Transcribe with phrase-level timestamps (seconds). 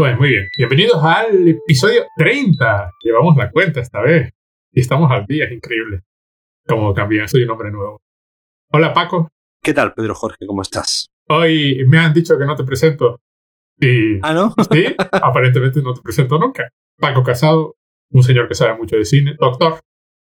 [0.00, 0.48] Pues muy bien.
[0.56, 2.90] Bienvenidos al episodio 30.
[3.02, 4.32] Llevamos la cuenta esta vez.
[4.72, 6.00] Y estamos al día, es increíble.
[6.66, 8.00] Como cambia, soy un hombre nuevo.
[8.72, 9.28] Hola Paco.
[9.62, 10.46] ¿Qué tal, Pedro Jorge?
[10.46, 11.10] ¿Cómo estás?
[11.28, 13.20] Hoy me han dicho que no te presento.
[13.78, 14.54] Y ¿Ah, no?
[14.72, 16.70] sí, aparentemente no te presento nunca.
[16.96, 17.74] Paco Casado,
[18.10, 19.36] un señor que sabe mucho de cine.
[19.38, 19.80] Doctor.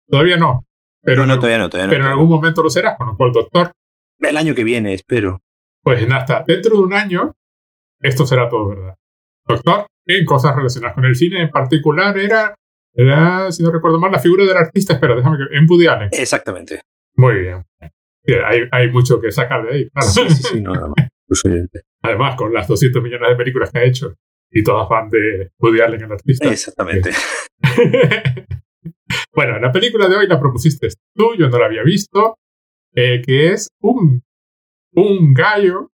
[0.09, 0.65] Todavía no.
[1.01, 1.93] Pero, no, todavía no, todavía no.
[1.93, 3.71] pero en algún momento lo serás, con lo cual, doctor,
[4.19, 5.43] El año que viene, espero.
[5.85, 7.37] pues nada, dentro de un año,
[8.01, 8.97] esto será todo verdad.
[9.51, 12.55] Doctor, en cosas relacionadas con el cine, en particular era,
[12.95, 16.09] era, si no recuerdo mal, la figura del artista, espera, déjame que, en Woody Allen.
[16.13, 16.83] Exactamente.
[17.17, 17.65] Muy bien.
[18.25, 19.89] Sí, hay, hay mucho que sacar de ahí.
[19.91, 20.11] claro.
[20.11, 21.11] Sí, sí, sí, no, nada más.
[22.03, 24.15] Además, con las 200 millones de películas que ha hecho
[24.51, 26.51] y todas van de Woody Allen, el artista.
[26.51, 27.11] Exactamente.
[29.35, 32.37] bueno, la película de hoy la propusiste tú, yo no la había visto,
[32.95, 34.23] eh, que es un,
[34.95, 35.91] un gallo,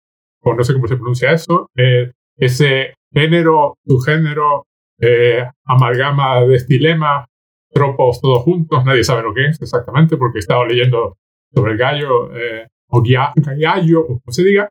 [0.42, 4.66] o no sé cómo se pronuncia eso, eh, ese género, subgénero,
[4.98, 7.26] eh, amalgama de estilema,
[7.72, 11.16] tropos todos juntos, nadie sabe lo que es exactamente, porque he estado leyendo
[11.52, 14.68] sobre el gallo, eh, o gallo, o como se diga,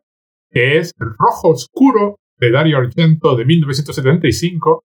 [0.50, 4.84] que es El Rojo Oscuro de Dario Argento de 1975,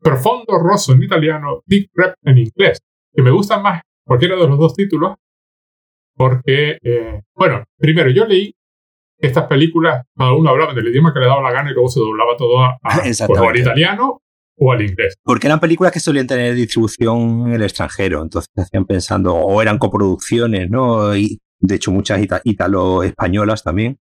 [0.00, 2.80] Profondo Rosso en italiano, Deep Rep en inglés,
[3.12, 5.16] que me gustan más cualquiera de los dos títulos,
[6.14, 8.52] porque, eh, bueno, primero yo leí
[9.20, 12.00] estas películas, cada uno hablaba del idioma que le daba la gana y luego se
[12.00, 14.22] doblaba todo a, pues, o al italiano
[14.60, 15.16] o al inglés.
[15.22, 19.78] Porque eran películas que solían tener distribución en el extranjero, entonces hacían pensando, o eran
[19.78, 21.14] coproducciones, ¿no?
[21.16, 23.98] Y de hecho muchas ita- ítalo-españolas también.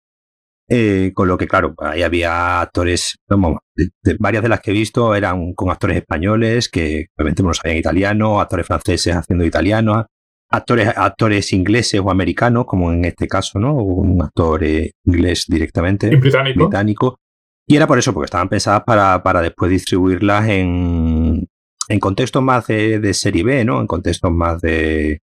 [0.69, 4.71] Eh, con lo que, claro, ahí había actores, vamos, de- de- varias de las que
[4.71, 10.07] he visto eran con actores españoles que obviamente no sabían italiano, actores franceses haciendo italiano,
[10.53, 13.75] actores, actores ingleses o americanos, como en este caso, ¿no?
[13.75, 16.67] Un actor eh, inglés directamente En británico.
[16.69, 17.19] británico.
[17.67, 21.47] Y era por eso, porque estaban pensadas para, para después distribuirlas en,
[21.89, 23.81] en contextos más de, de serie B, ¿no?
[23.81, 25.21] En contextos más de,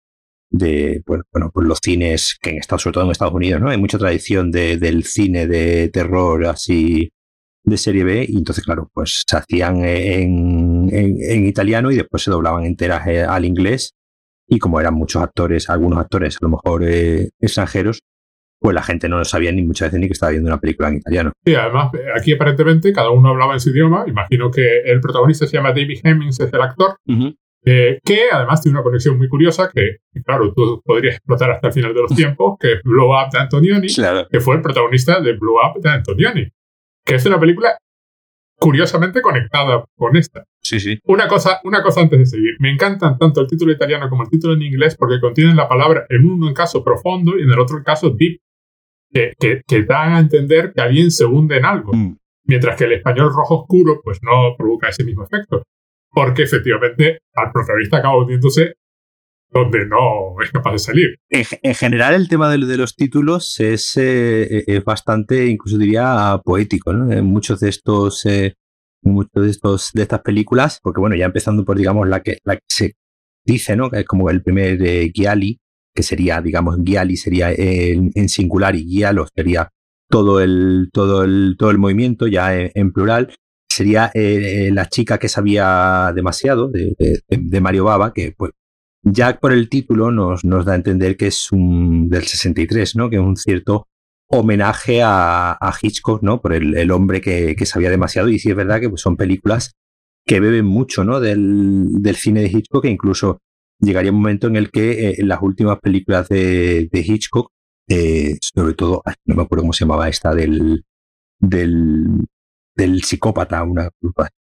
[0.52, 3.70] de pues, bueno, pues los cines que en Estados, sobre todo en Estados Unidos, ¿no?
[3.70, 7.10] Hay mucha tradición de- del cine de terror así
[7.66, 12.24] de serie B y entonces, claro, pues se hacían en, en- en italiano y después
[12.24, 13.94] se doblaban enteras eh, al inglés
[14.48, 18.00] y como eran muchos actores, algunos actores a lo mejor eh, extranjeros,
[18.60, 20.96] pues la gente no sabía ni muchas veces ni que estaba viendo una película en
[20.96, 21.32] italiano.
[21.46, 24.06] Sí, además, eh, aquí aparentemente cada uno hablaba en su idioma.
[24.08, 26.96] Imagino que el protagonista se llama David Hemmings, es el actor,
[27.66, 31.74] eh, que además tiene una conexión muy curiosa que, claro, tú podrías explotar hasta el
[31.74, 34.28] final de los tiempos, que es Blow Up de Antonioni, Claro.
[34.32, 36.48] que fue el protagonista de Blow Up de Antonioni,
[37.06, 37.78] que es una película
[38.60, 40.46] curiosamente conectada con esta.
[40.62, 41.00] Sí, sí.
[41.06, 42.56] Una cosa, una cosa antes de seguir.
[42.60, 46.06] Me encantan tanto el título italiano como el título en inglés porque contienen la palabra
[46.10, 48.40] en uno en caso profundo y en el otro caso deep,
[49.12, 51.94] que, que, que dan a entender que alguien se hunde en algo.
[51.94, 52.18] Mm.
[52.46, 55.64] Mientras que el español rojo oscuro pues no provoca ese mismo efecto.
[56.10, 58.74] Porque efectivamente al protagonista acaba hundiéndose
[59.50, 61.16] donde no es capaz de salir.
[61.30, 65.78] En, ge- en general, el tema de, de los títulos es, eh, es bastante, incluso
[65.78, 67.12] diría, poético, ¿no?
[67.12, 68.56] En muchos de estos, eh,
[69.04, 72.56] muchos de estos, de estas películas, porque bueno, ya empezando por, digamos, la que, la
[72.58, 72.94] que se
[73.46, 73.90] dice, ¿no?
[73.90, 75.60] Que es como el primer eh, Gialli,
[75.96, 79.70] que sería, digamos, Gialli sería en, en singular y Giallo sería
[80.10, 83.34] todo el, todo el, todo el movimiento, ya en, en plural.
[83.70, 88.52] Sería eh, la chica que sabía demasiado de, de- de Mario Baba, que pues
[89.12, 93.10] ya por el título nos, nos da a entender que es un del 63, ¿no?
[93.10, 93.88] Que es un cierto
[94.30, 96.42] homenaje a, Hitchcock, ¿no?
[96.42, 98.30] Por el, el hombre que, que sabía demasiado.
[98.30, 99.74] Y sí es verdad que pues, son películas
[100.26, 101.20] que beben mucho, ¿no?
[101.20, 103.40] Del, del cine de Hitchcock, e incluso
[103.80, 107.52] llegaría un momento en el que eh, en las últimas películas de, de Hitchcock,
[107.88, 110.84] eh, sobre todo, no me acuerdo cómo se llamaba esta del,
[111.40, 112.26] del,
[112.78, 113.90] del psicópata, una,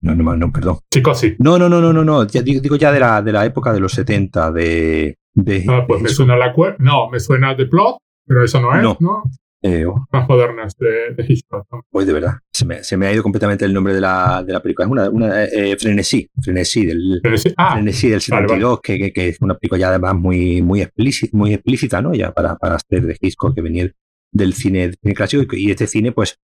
[0.01, 0.79] no, no, no, perdón.
[0.94, 1.35] Chicos, sí.
[1.40, 2.28] No, no, no, no, no, no.
[2.28, 5.18] Ya digo, digo ya de la, de la época de los 70, de.
[5.34, 7.97] de Ah, pues me suena la No, me suena The Plot,
[8.28, 8.97] pero eso no es, No.
[8.99, 9.23] ¿no?
[9.61, 11.66] Eh, oh, Más modernas de, de Hitchcock.
[11.72, 11.82] ¿no?
[11.90, 14.53] pues de verdad, se me, se me ha ido completamente el nombre de la, de
[14.53, 14.85] la película.
[14.85, 17.20] Es una, una eh, Frenesí, Frenesí del,
[17.58, 20.81] ah, Frenesí del vale, 72, Que, que, que es una película ya además muy, muy,
[20.81, 22.14] explícita, muy explícita, ¿no?
[22.14, 23.90] Ya para, para ser de Hitchcock, que venía
[24.31, 25.55] del cine, del cine clásico.
[25.55, 26.38] Y, este cine, pues,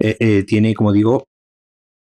[0.00, 1.28] eh, eh, tiene, como digo,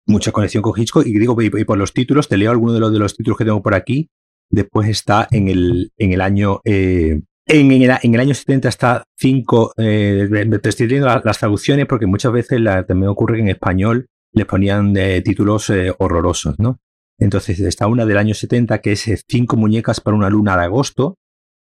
[0.06, 1.06] mucha conexión con Hitchcock.
[1.06, 3.46] Y digo, y, por los títulos, te leo algunos de los, de los títulos que
[3.46, 4.10] tengo por aquí.
[4.50, 6.62] Después está en el, en el año.
[6.66, 9.74] eh, en, en el, año 70 está 5.
[9.78, 10.30] Eh,
[10.62, 14.94] te estoy leyendo las, traducciones porque muchas veces también ocurre que en español les ponían
[15.24, 16.80] títulos eh, horrorosos, ¿no?
[17.20, 20.64] Entonces está una del año 70 que es eh, Cinco muñecas para una luna de
[20.64, 21.18] agosto.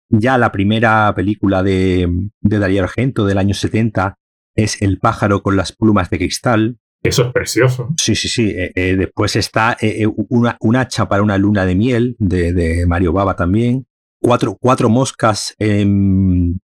[0.10, 4.16] Ya la primera película de, de Darío Argento del año 70
[4.56, 6.78] es El pájaro con las plumas de cristal.
[7.04, 7.90] Eso es precioso.
[7.98, 8.50] Sí, sí, sí.
[8.50, 13.12] Eh, eh, después está eh, una, un hacha para una luna de miel de, Mario
[13.12, 13.86] Baba también.
[14.22, 16.62] Cuatro, cuatro moscas en,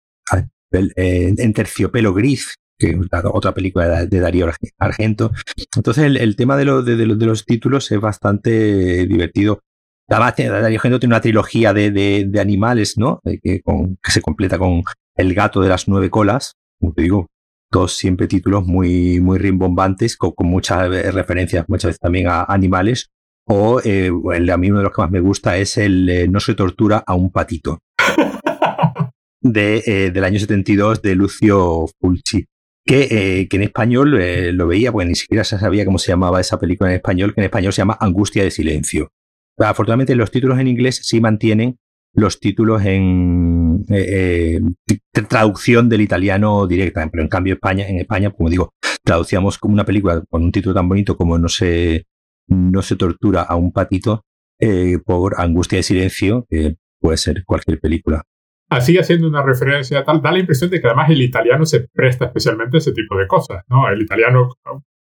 [0.71, 4.49] en, terciopelo gris, que es otra película de, Darío
[4.79, 5.31] Argento.
[5.75, 9.59] Entonces el, tema de, de, los títulos es bastante divertido.
[10.07, 13.21] Darío Argento tiene una trilogía de, animales, ¿no?
[13.23, 14.81] Que, que se completa con
[15.15, 17.27] El gato de las nueve colas, como te digo,
[17.73, 23.09] dos siempre títulos muy, muy rimbombantes, con, muchas referencias muchas veces también a animales.
[23.45, 26.27] O eh, el, a mí uno de los que más me gusta es el eh,
[26.29, 27.79] No se tortura a un patito.
[29.41, 32.45] de, eh, del año 72 de Lucio Fulci.
[32.85, 34.11] Que, que en español
[34.57, 37.39] lo veía, porque ni siquiera se sabía cómo se llamaba esa película en español, que
[37.39, 39.09] en español se llama Angustia de Silencio.
[39.57, 41.77] Afortunadamente los títulos en inglés sí mantienen
[42.13, 48.29] los títulos en eh, eh, traducción del italiano directa, pero en cambio España, en España,
[48.31, 48.73] como digo,
[49.03, 52.05] traducíamos como una película con un título tan bonito como No se,
[52.47, 54.23] no se tortura a un patito
[54.59, 56.45] eh, por Angustia de Silencio,
[56.99, 58.23] puede ser cualquier película.
[58.69, 62.25] Así haciendo una referencia tal, da la impresión de que además el italiano se presta
[62.25, 63.89] especialmente a ese tipo de cosas, ¿no?
[63.89, 64.49] El italiano,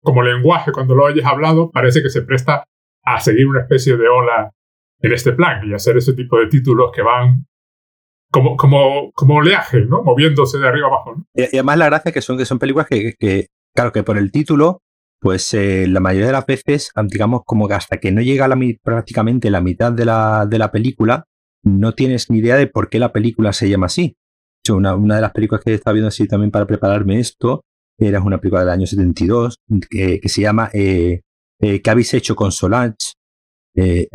[0.01, 2.65] como lenguaje, cuando lo oyes hablado, parece que se presta
[3.05, 4.51] a seguir una especie de ola
[5.01, 7.47] en este plan y hacer ese tipo de títulos que van
[8.31, 10.03] como, como, como oleaje, ¿no?
[10.03, 11.17] Moviéndose de arriba abajo.
[11.35, 14.83] Y, además la gracia que son, que son películas que, claro, que por el título,
[15.21, 18.57] pues eh, la mayoría de las veces, digamos, como que hasta que no llega la,
[18.83, 21.25] prácticamente la mitad de la, de la película,
[21.65, 24.17] no tienes ni idea de por qué la película se llama así.
[24.69, 27.65] Una, una de las películas que estaba viendo así también para prepararme esto,
[27.99, 29.57] era una película del año 72,
[29.91, 31.23] que, que se llama eh,
[31.61, 33.13] eh, ¿Qué habéis hecho con Solange?
[33.75, 34.09] Eh,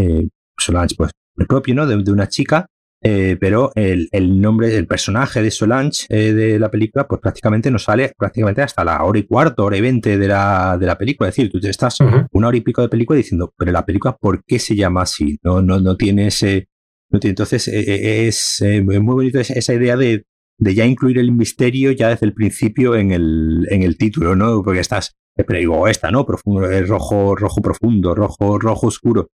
[0.57, 1.85] Solange, pues el propio, ¿no?
[1.85, 2.65] De, una chica,
[3.01, 4.09] eh, pero el,
[4.41, 8.83] nombre, el personaje de Solange eh, de la película, pues prácticamente no sale prácticamente hasta
[8.83, 11.29] la hora y cuarto, hora y veinte de la, de la película.
[11.29, 11.97] Es decir, tú te estás
[12.31, 15.37] una hora y pico de película diciendo, pero la película, ¿por qué se llama así?
[15.43, 16.69] No, no, no tiene ese.
[17.11, 20.25] No tiene, entonces, eh, es, muy bonito esa idea de,
[20.57, 24.63] de ya incluir el misterio ya desde el principio en el, en el título, ¿no?
[24.63, 26.25] Porque estás, pero digo, esta, ¿no?
[26.25, 29.29] Profundo, rojo, rojo profundo, rojo, rojo oscuro.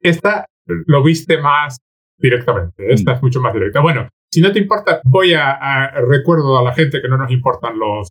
[0.00, 1.78] Esta lo viste más
[2.18, 2.92] directamente.
[2.92, 3.80] Esta es mucho más directa.
[3.80, 7.78] Bueno, si no te importa, voy a, recuerdo a la gente que no nos importan
[7.78, 8.08] los,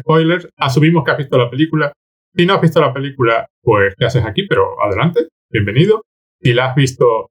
[0.00, 0.48] spoilers.
[0.56, 1.92] Asumimos que has visto la película.
[2.34, 4.46] Si no has visto la película, pues ¿qué haces aquí?
[4.46, 6.02] Pero adelante, bienvenido.
[6.40, 7.30] Si la has visto,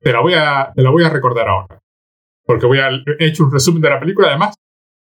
[0.00, 1.78] te la voy a, te la voy a recordar ahora.
[2.44, 4.28] Porque voy a, he hecho un resumen de la película.
[4.28, 4.56] Además,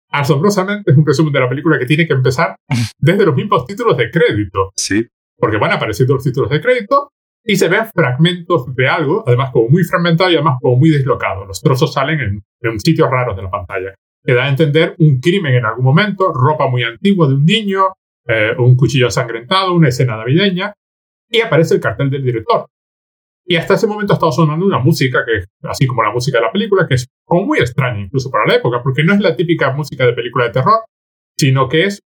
[0.09, 2.55] asombrosamente es un resumen de la película que tiene que empezar
[2.97, 4.71] desde los mismos títulos de crédito.
[4.75, 5.05] Sí.
[5.37, 7.11] Porque van apareciendo los títulos de crédito
[7.45, 11.45] y se ven fragmentos de algo, además como muy fragmentado y además como muy deslocado.
[11.45, 13.93] Los trozos salen en, en sitios raros de la pantalla.
[14.23, 17.93] Que da a entender un crimen en algún momento, ropa muy antigua de un niño,
[18.27, 20.73] eh, un cuchillo ensangrentado, una escena navideña,
[21.29, 22.65] y aparece el cartel del director.
[23.45, 26.45] Y hasta ese momento ha estado sonando una música que, así como la música de
[26.45, 29.35] la película, que es como muy extraña incluso para la época, porque no es la
[29.35, 30.79] típica música de película de terror,
[31.37, 32.01] sino que es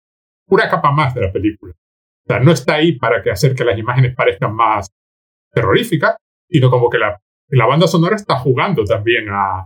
[0.47, 1.73] una capa más de la película.
[1.73, 4.89] O sea, no está ahí para que hacer que las imágenes parezcan más
[5.55, 6.17] terrorífica,
[6.47, 7.19] sino como que la,
[7.49, 9.65] la banda sonora está jugando también a,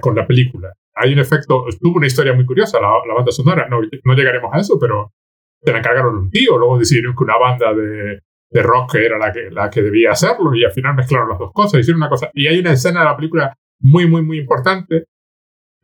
[0.00, 0.72] con la película.
[0.94, 4.52] Hay un efecto, tuvo una historia muy curiosa la, la banda sonora, no, no, llegaremos
[4.52, 5.12] a eso, pero
[5.62, 9.32] se la encargaron un tío, luego decidieron que una banda de, de rock era la
[9.32, 12.30] que, la que debía hacerlo y al final mezclaron las dos cosas, hicieron una cosa.
[12.34, 15.06] Y hay una escena de la película muy, muy, muy importante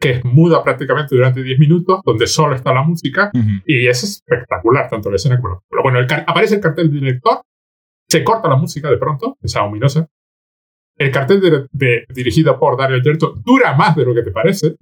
[0.00, 3.30] que es muda prácticamente durante 10 minutos, donde solo está la música,
[3.66, 7.42] y es espectacular, tanto la escena como la Pero bueno, aparece el cartel del director,
[8.10, 10.08] se corta la música de pronto, esa ominosa.
[10.96, 14.76] El cartel de, dirigido por Dario Argento dura más de lo que te parece.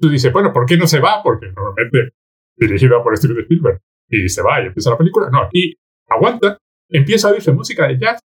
[0.00, 1.22] Tú dices, bueno, ¿por qué no se va?
[1.22, 2.14] Porque normalmente
[2.56, 5.28] dirigido por Steven Spielberg y se va y empieza la película.
[5.30, 5.76] No, aquí
[6.08, 8.20] aguanta, empieza a oírse música de jazz.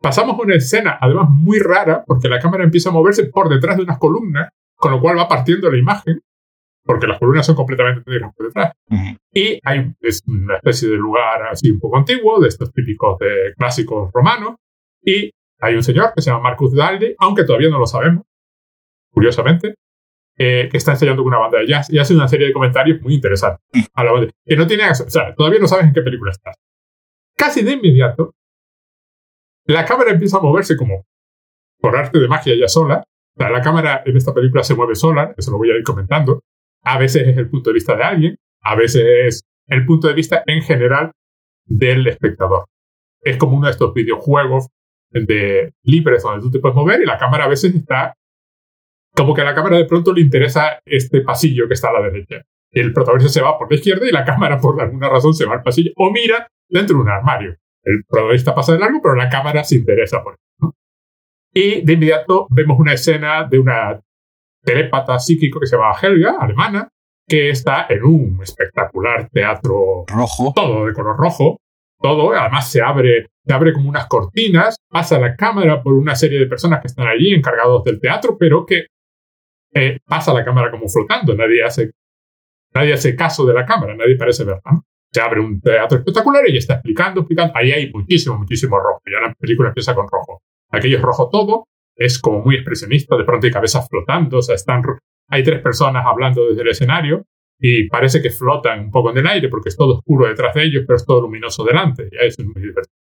[0.00, 3.84] Pasamos una escena, además muy rara, porque la cámara empieza a moverse por detrás de
[3.84, 6.20] unas columnas, con lo cual va partiendo la imagen
[6.84, 8.72] porque las columnas son completamente negras por detrás.
[9.32, 13.54] Y hay es una especie de lugar así un poco antiguo, de estos típicos de
[13.56, 14.56] clásicos romanos,
[15.04, 18.24] y hay un señor que se llama Marcus Daldi, aunque todavía no lo sabemos,
[19.10, 19.74] curiosamente,
[20.36, 23.00] eh, que está enseñando con una banda de jazz y hace una serie de comentarios
[23.00, 23.60] muy interesantes.
[23.94, 26.56] A la que no tiene, o sea, todavía no sabes en qué película estás.
[27.36, 28.34] Casi de inmediato,
[29.66, 31.04] la cámara empieza a moverse como
[31.80, 33.04] por arte de magia ya sola.
[33.36, 36.42] la cámara en esta película se mueve sola, eso lo voy a ir comentando.
[36.84, 40.14] A veces es el punto de vista de alguien, a veces es el punto de
[40.14, 41.12] vista en general
[41.64, 42.66] del espectador.
[43.20, 44.68] Es como uno de estos videojuegos
[45.10, 48.14] de libres donde tú te puedes mover y la cámara a veces está
[49.14, 52.02] como que a la cámara de pronto le interesa este pasillo que está a la
[52.02, 52.42] derecha.
[52.70, 55.54] el protagonista se va por la izquierda y la cámara por alguna razón se va
[55.54, 57.56] al pasillo o mira dentro de un armario.
[57.84, 60.74] El protagonista pasa de largo, pero la cámara se interesa por eso.
[61.52, 64.00] Y de inmediato vemos una escena de una
[64.62, 66.88] telépata psíquico que se llama Helga, alemana,
[67.26, 71.58] que está en un espectacular teatro rojo, todo de color rojo,
[72.00, 76.38] todo, además se abre, se abre como unas cortinas, pasa la cámara por una serie
[76.38, 78.86] de personas que están allí encargados del teatro, pero que
[79.74, 81.92] eh, pasa la cámara como flotando, nadie hace,
[82.74, 84.62] nadie hace caso de la cámara, nadie parece verla.
[85.10, 87.52] Se abre un teatro espectacular y está explicando, explicando.
[87.54, 89.02] Ahí hay muchísimo, muchísimo rojo.
[89.04, 90.40] Ya la película empieza con rojo.
[90.70, 94.54] Aquello es rojo todo, es como muy expresionista, de pronto hay cabezas flotando, o sea,
[94.54, 94.82] están,
[95.28, 97.24] hay tres personas hablando desde el escenario
[97.58, 100.64] y parece que flotan un poco en el aire porque es todo oscuro detrás de
[100.64, 102.08] ellos, pero es todo luminoso delante.
[102.10, 103.02] Eso es muy divertido.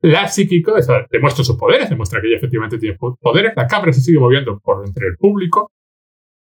[0.00, 0.74] La psíquico
[1.10, 3.52] demuestra sus poderes, demuestra que ella efectivamente tiene poderes.
[3.54, 5.70] La cámara se sigue moviendo por entre el público.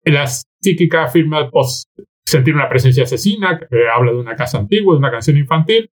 [0.04, 1.50] La psíquica afirma
[2.24, 5.90] sentir una presencia asesina, que habla de una casa antigua, de una canción infantil.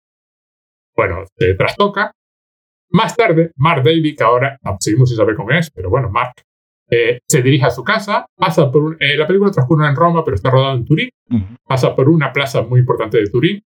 [0.95, 2.13] Bueno, se trastoca.
[2.91, 6.33] Más tarde, Mark Daly, que ahora seguimos sin saber cómo es, pero bueno, Mark
[6.89, 10.35] eh, se dirige a su casa, pasa por eh, la película transcurre en Roma, pero
[10.35, 11.09] está rodada en Turín,
[11.65, 13.63] pasa por una plaza muy importante de Turín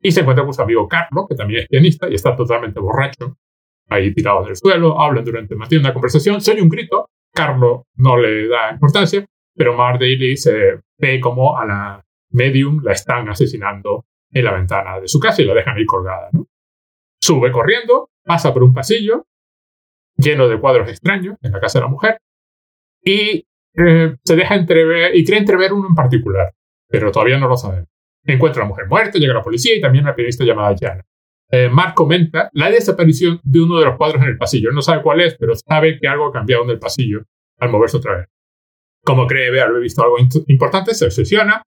[0.00, 3.36] y se encuentra con su amigo Carlo, que también es pianista y está totalmente borracho,
[3.90, 7.84] ahí tirado en el suelo, hablan durante tiempo una conversación, se oye un grito, Carlo
[7.96, 9.24] no le da importancia,
[9.54, 14.98] pero Mar Daly se ve como a la medium la están asesinando en la ventana
[14.98, 16.30] de su casa y la dejan ahí colgada.
[17.22, 19.26] Sube corriendo, pasa por un pasillo
[20.16, 22.18] lleno de cuadros extraños en la casa de la mujer
[23.00, 26.52] y eh, se deja entrever y cree entrever uno en particular,
[26.88, 27.86] pero todavía no lo sabe.
[28.24, 31.04] Encuentra a la mujer muerta, llega la policía y también una periodista llamada Jana.
[31.48, 34.72] Eh, Mark comenta la desaparición de uno de los cuadros en el pasillo.
[34.72, 37.22] no sabe cuál es, pero sabe que algo ha cambiado en el pasillo
[37.60, 38.26] al moverse otra vez.
[39.04, 41.62] Como cree haber visto algo importante, se obsesiona.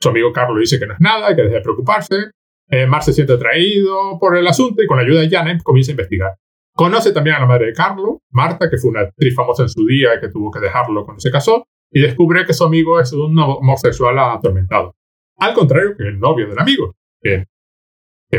[0.00, 2.30] Su amigo Carlos dice que no es nada, que deje de preocuparse.
[2.70, 5.90] Eh, Mark se siente atraído por el asunto y con la ayuda de Janet comienza
[5.90, 6.36] a investigar.
[6.74, 9.84] Conoce también a la madre de Carlo, Marta, que fue una actriz famosa en su
[9.86, 13.12] día y que tuvo que dejarlo cuando se casó, y descubre que su amigo es
[13.12, 14.94] un homosexual atormentado.
[15.38, 17.46] Al contrario que el novio del amigo, que,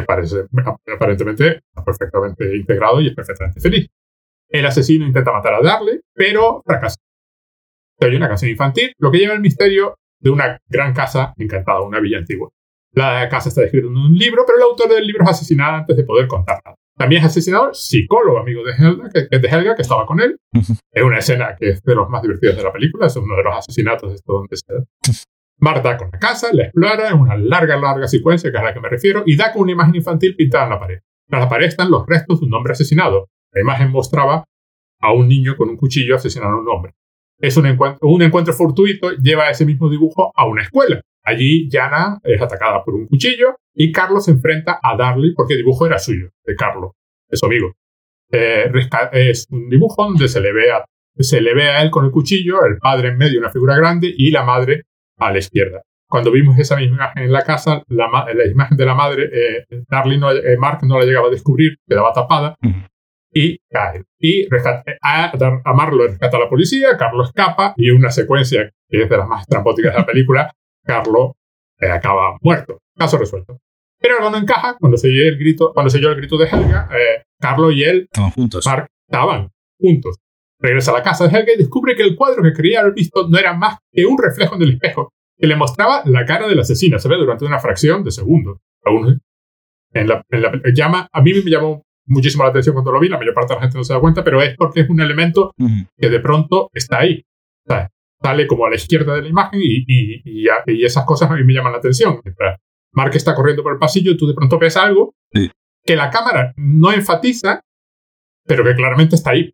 [0.06, 0.46] parece,
[0.94, 3.88] aparentemente perfectamente integrado y es perfectamente feliz.
[4.48, 6.98] El asesino intenta matar a Darle, pero fracasa.
[8.00, 12.00] Hay una canción infantil, lo que lleva el misterio de una gran casa encantada, una
[12.00, 12.50] villa antigua.
[12.94, 15.96] La casa está descrita en un libro, pero el autor del libro es asesinado antes
[15.96, 16.76] de poder contarla.
[16.98, 20.38] También es asesinado el psicólogo amigo de Helga, que, de Helga, que estaba con él.
[20.92, 23.44] Es una escena que es de los más divertidos de la película, es uno de
[23.44, 24.66] los asesinatos de esto donde se
[25.62, 28.74] Marta con la casa, la explora en una larga, larga secuencia, que es a la
[28.74, 31.00] que me refiero, y da con una imagen infantil pintada en la pared.
[31.28, 33.28] Tras la pared están los restos de un hombre asesinado.
[33.52, 34.46] La imagen mostraba
[35.02, 36.94] a un niño con un cuchillo asesinando a un hombre.
[37.40, 41.02] Es un encuentro, un encuentro fortuito, lleva ese mismo dibujo a una escuela.
[41.24, 45.60] Allí Jana es atacada por un cuchillo y Carlos se enfrenta a Darly porque el
[45.60, 46.92] dibujo era suyo, de Carlos,
[47.30, 47.74] de su amigo.
[48.32, 48.72] Eh,
[49.14, 50.84] es un dibujo donde se le, ve a,
[51.18, 54.14] se le ve a él con el cuchillo, el padre en medio, una figura grande,
[54.16, 54.84] y la madre
[55.18, 55.82] a la izquierda.
[56.08, 58.08] Cuando vimos esa misma imagen en la casa, la,
[58.52, 62.12] imagen de la madre, eh, Darly no, eh, Mark no la llegaba a descubrir, quedaba
[62.14, 62.56] tapada,
[63.32, 64.04] y cae.
[64.20, 64.48] Y
[65.02, 65.32] a,
[65.64, 69.18] a Mark lo rescata a la policía, Carlos escapa, y una secuencia que es de
[69.18, 71.34] las más estrambóticas de la película, Carlos
[71.80, 72.80] eh, acaba muerto.
[72.96, 73.60] Caso resuelto.
[74.00, 74.78] Pero no encaja.
[74.80, 77.84] Cuando se oyó el grito, cuando se oyó el grito de Helga, eh, Carlos y
[77.84, 78.66] él, estaban juntos.
[78.66, 80.18] Mark, estaban juntos.
[80.60, 83.28] Regresa a la casa de Helga y descubre que el cuadro que creía haber visto
[83.28, 86.60] no era más que un reflejo en el espejo que le mostraba la cara del
[86.60, 87.00] asesino.
[87.00, 88.60] Se ve durante una fracción de segundo.
[88.84, 89.22] Aún
[89.94, 90.24] en la,
[90.74, 93.56] llama, a mí me llamó muchísimo la atención cuando lo vi, la mayor parte de
[93.56, 95.54] la gente no se da cuenta, pero es porque es un elemento
[95.98, 97.24] que de pronto está ahí.
[97.68, 97.74] O
[98.22, 101.44] sale como a la izquierda de la imagen y, y, y, esas cosas a mí
[101.44, 102.20] me llaman la atención.
[102.92, 105.16] Mark está corriendo por el pasillo y tú de pronto ves algo
[105.86, 107.62] que la cámara no enfatiza,
[108.46, 109.54] pero que claramente está ahí.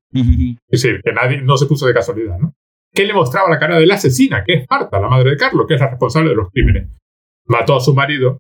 [0.68, 2.54] Es decir, que nadie no se puso de casualidad, ¿no?
[2.94, 5.66] ¿Qué le mostraba la cara de la asesina, que es Marta, la madre de Carlos,
[5.68, 6.98] que es la responsable de los crímenes?
[7.46, 8.40] Mató a su marido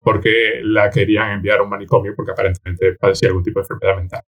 [0.00, 4.22] porque la querían enviar a un manicomio porque aparentemente padecía algún tipo de enfermedad mental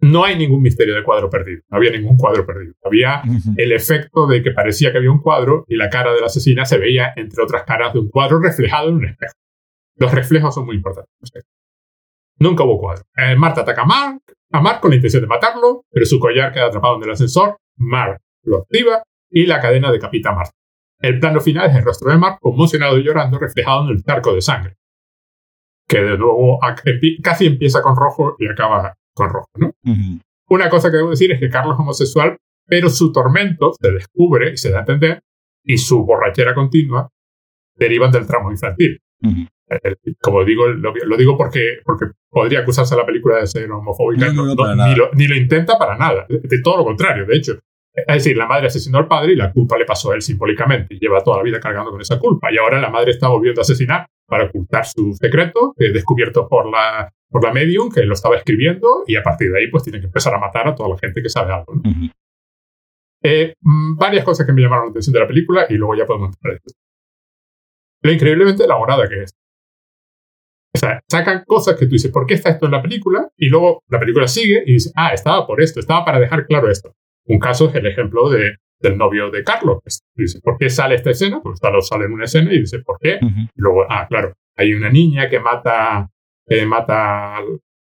[0.00, 1.62] no hay ningún misterio de cuadro perdido.
[1.70, 2.74] No había ningún cuadro perdido.
[2.84, 3.22] Había
[3.56, 6.64] el efecto de que parecía que había un cuadro y la cara de la asesina
[6.64, 9.34] se veía entre otras caras de un cuadro reflejado en un espejo.
[9.96, 11.10] Los reflejos son muy importantes.
[12.38, 13.04] Nunca hubo cuadro.
[13.16, 14.20] Eh, Marta ataca a Mark,
[14.52, 17.56] a Mark con la intención de matarlo, pero su collar queda atrapado en el ascensor.
[17.76, 20.54] Mark lo activa y la cadena decapita a Marta.
[21.00, 24.34] El plano final es el rostro de Mark conmocionado y llorando reflejado en el charco
[24.34, 24.76] de sangre.
[25.86, 26.58] Que de nuevo
[27.22, 29.72] casi empieza con rojo y acaba con rojo, ¿no?
[30.48, 34.52] Una cosa que debo decir es que Carlos es homosexual, pero su tormento se descubre
[34.52, 35.22] y se da a entender,
[35.64, 37.08] y su borrachera continua
[37.74, 39.00] derivan del tramo infantil.
[39.68, 44.28] Eh, como digo, lo, digo porque, porque podría acusarse a la película de ser homofóbica.
[44.28, 46.26] ni, lo, ni, lo, intenta para nada.
[46.28, 47.58] De todo lo contrario, de hecho.
[47.96, 50.94] Es decir, la madre asesinó al padre y la culpa le pasó a él simbólicamente.
[50.94, 52.52] Y lleva toda la vida cargando con esa culpa.
[52.52, 57.10] Y ahora la madre está volviendo a asesinar para ocultar su secreto, descubierto por la,
[57.30, 59.04] por la medium, que lo estaba escribiendo.
[59.06, 61.22] Y a partir de ahí, pues tiene que empezar a matar a toda la gente
[61.22, 61.72] que sabe algo.
[63.22, 66.04] Eh, mm, varias cosas que me llamaron la atención de la película y luego ya
[66.04, 66.78] podemos entrar esto.
[68.02, 69.32] Lo increíblemente elaborada que es.
[70.74, 73.30] O sea, sacan cosas que tú dices, ¿por qué está esto en la película?
[73.38, 76.70] Y luego la película sigue y dice, ah, estaba por esto, estaba para dejar claro
[76.70, 76.94] esto.
[77.26, 79.78] Un caso es el ejemplo de, del novio de Carlos.
[80.14, 81.40] Dice, ¿por qué sale esta escena?
[81.42, 83.18] Pues Carlos sale en una escena y dice, ¿por qué?
[83.22, 86.08] y luego, ah, claro, hay una niña que mata,
[86.46, 87.38] eh, mata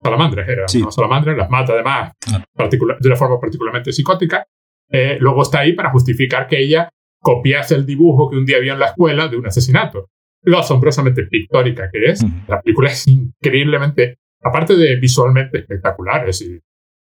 [0.03, 0.83] salamandras, era sí.
[0.91, 2.69] salamandras, las mata además ah.
[2.69, 4.47] de una forma particularmente psicótica.
[4.91, 6.89] Eh, luego está ahí para justificar que ella
[7.21, 10.11] copiase el dibujo que un día vio en la escuela de un asesinato
[10.45, 12.25] lo asombrosamente pictórica que es.
[12.47, 16.47] La película es increíblemente, aparte de visualmente espectacular, es,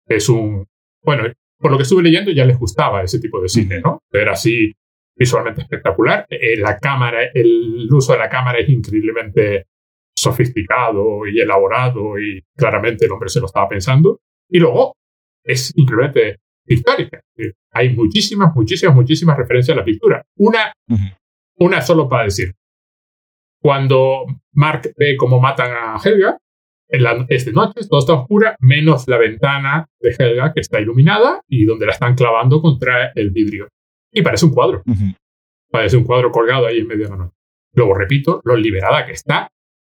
[0.08, 0.66] es un,
[1.04, 1.24] bueno,
[1.60, 4.02] por lo que estuve leyendo ya les gustaba ese tipo de cine, ¿no?
[4.12, 4.74] Era así
[5.16, 6.26] visualmente espectacular.
[6.30, 9.68] Eh, la cámara, el uso de la cámara es increíblemente
[10.16, 14.20] sofisticado y elaborado y claramente el hombre se lo estaba pensando.
[14.50, 14.96] Y luego
[15.44, 17.22] es increíblemente pictórica.
[17.72, 20.24] Hay muchísimas, muchísimas, muchísimas referencias a la pintura.
[20.38, 20.74] Una,
[21.58, 22.54] una solo para decir,
[23.62, 26.38] cuando Mark ve cómo matan a Helga,
[26.90, 30.80] en la, es de noche, todo está oscura, menos la ventana de Helga que está
[30.80, 33.68] iluminada y donde la están clavando contra el vidrio.
[34.12, 34.84] Y parece un cuadro.
[35.70, 37.36] Parece un cuadro colgado ahí en medio de la noche.
[37.74, 39.50] Luego, repito, lo liberada que está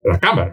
[0.02, 0.52] la cámara.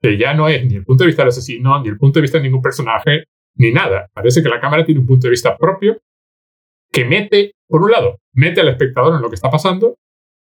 [0.00, 2.22] Que ya no es ni el punto de vista del asesino, ni el punto de
[2.22, 3.24] vista de ningún personaje,
[3.56, 4.08] ni nada.
[4.12, 5.98] Parece que la cámara tiene un punto de vista propio
[6.90, 9.96] que mete, por un lado, mete al espectador en lo que está pasando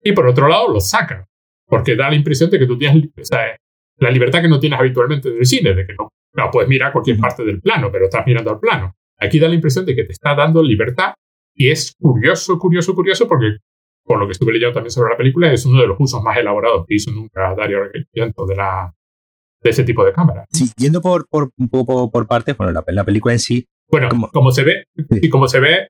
[0.03, 1.27] y por otro lado lo saca
[1.67, 3.03] porque da la impresión de que tú tienes
[3.99, 6.93] la libertad que no tienes habitualmente en el cine, de que no, no puedes mirar
[6.93, 8.95] cualquier parte del plano, pero estás mirando al plano.
[9.19, 11.15] Aquí da la impresión de que te está dando libertad
[11.55, 13.57] y es curioso, curioso, curioso, porque
[14.05, 16.37] por lo que estuve leyendo también sobre la película, es uno de los usos más
[16.37, 18.95] elaborados que hizo nunca Dario Argento de, la,
[19.63, 20.45] de ese tipo de cámara.
[20.53, 23.67] Sí, yendo por, por, poco por partes, bueno, la, la, película en sí.
[23.91, 25.89] Bueno, como, se ve, y como se ve,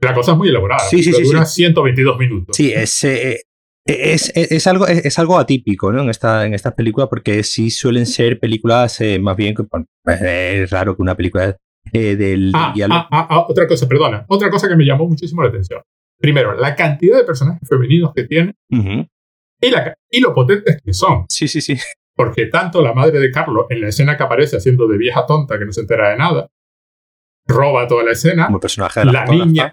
[0.00, 0.80] la cosa es muy elaborada.
[0.80, 1.22] Sí, sí, sí.
[1.22, 2.56] Dura 122 minutos.
[2.56, 3.42] Sí, es, eh,
[3.88, 6.02] es, es, algo, es, algo atípico ¿no?
[6.02, 10.70] en, esta, en estas películas porque sí suelen ser películas eh, más bien, pues, es
[10.70, 11.56] raro que una película
[11.92, 15.42] eh, del ah, ah, ah, ah, otra cosa, perdona, otra cosa que me llamó muchísimo
[15.42, 15.80] la atención.
[16.20, 21.24] Primero, la cantidad de personajes femeninos que tiene y, la, y lo potentes que son.
[21.28, 21.76] Sí, sí, sí.
[22.14, 25.58] Porque tanto la madre de Carlos, en la escena que aparece haciendo de vieja tonta
[25.58, 26.48] que no se entera de nada,
[27.46, 28.46] roba toda la escena.
[28.46, 29.72] Como personaje de la, la niña.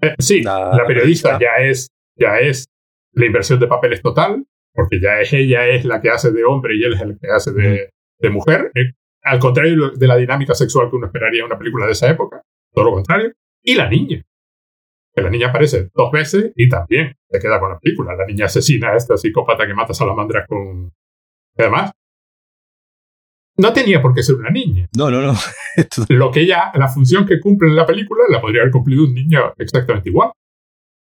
[0.00, 2.66] Eh, sí, la, periodista ya es, ya es
[3.14, 6.44] la inversión de papel es total, porque ya es ella es la que hace de
[6.44, 7.90] hombre y él es el que hace de,
[8.30, 8.70] mujer.
[8.74, 12.10] Eh, al contrario de la dinámica sexual que uno esperaría en una película de esa
[12.10, 13.32] época, todo lo contrario.
[13.62, 14.22] Y la niña.
[15.14, 18.16] Que la niña aparece dos veces y también se queda con la película.
[18.16, 20.92] La niña asesina a esta psicópata que mata a salamandras con.
[21.56, 21.92] Además,
[23.56, 24.88] no tenía por qué ser una niña.
[24.96, 25.34] No, no, no.
[26.08, 29.14] Lo que ella, la función que cumple en la película, la podría haber cumplido un
[29.14, 30.32] niño exactamente igual.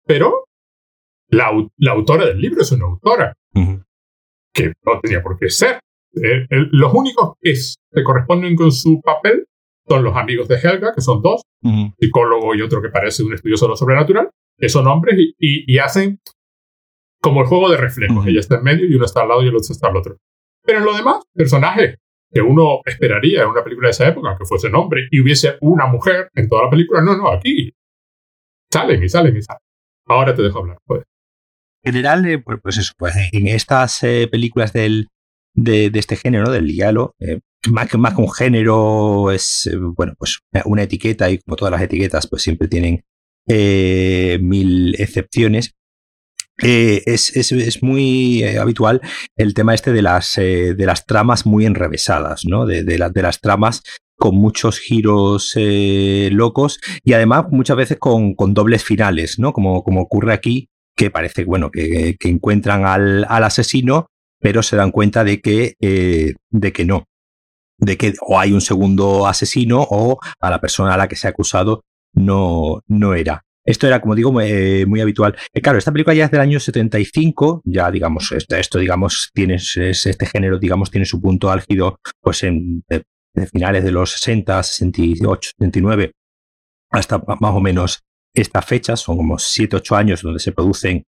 [0.05, 0.45] Pero
[1.31, 3.33] la, autora del libro es una autora,
[4.53, 5.79] que no tenía por qué ser.
[6.13, 9.45] Eh, los únicos que se corresponden con su papel
[9.87, 13.33] son los amigos de Helga, que son dos, un psicólogo y otro que parece un
[13.33, 16.19] estudioso de lo sobrenatural, que son hombres y, hacen
[17.21, 18.25] como el juego de reflejos.
[18.27, 20.17] Ella está en medio y uno está al lado y el otro está al otro.
[20.63, 21.97] Pero en lo demás, personajes
[22.31, 25.87] que uno esperaría en una película de esa época, que fuese hombre y hubiese una
[25.87, 27.73] mujer en toda la película, no, no, aquí
[28.71, 29.61] salen y salen y salen.
[30.07, 31.03] Ahora te dejo hablar, pues
[31.83, 35.07] general, eh, pues, pues, eso, pues en estas eh, películas del,
[35.53, 37.39] de, este género, del diálogo, eh,
[37.69, 41.81] más, que, más que un género, es, bueno, pues una etiqueta y como todas las
[41.81, 43.03] etiquetas, pues siempre tienen
[43.47, 45.73] mil excepciones.
[46.57, 49.01] Es, es, es, muy habitual
[49.35, 52.67] el tema este de las, de las tramas muy enrevesadas, ¿no?
[52.67, 53.81] De, de, de las tramas
[54.15, 59.53] con muchos giros locos y además muchas veces con, con dobles finales, ¿no?
[59.53, 64.07] Como, como ocurre aquí que parece, bueno, que, encuentran al, asesino,
[64.39, 67.05] pero se dan cuenta de que, eh, de que no.
[67.77, 71.27] De que o hay un segundo asesino o a la persona a la que se
[71.27, 73.43] ha acusado no, no era.
[73.63, 75.35] Esto era, como digo, muy, muy habitual.
[75.53, 80.25] Eh, claro, esta película ya es del año 75, ya digamos, esto, digamos, tiene, este
[80.25, 83.03] género, digamos, tiene su punto álgido pues en de,
[83.47, 86.11] finales de los 60, 68, 69,
[86.89, 91.03] hasta más o menos esta fecha, son como 7, 8 años donde se producen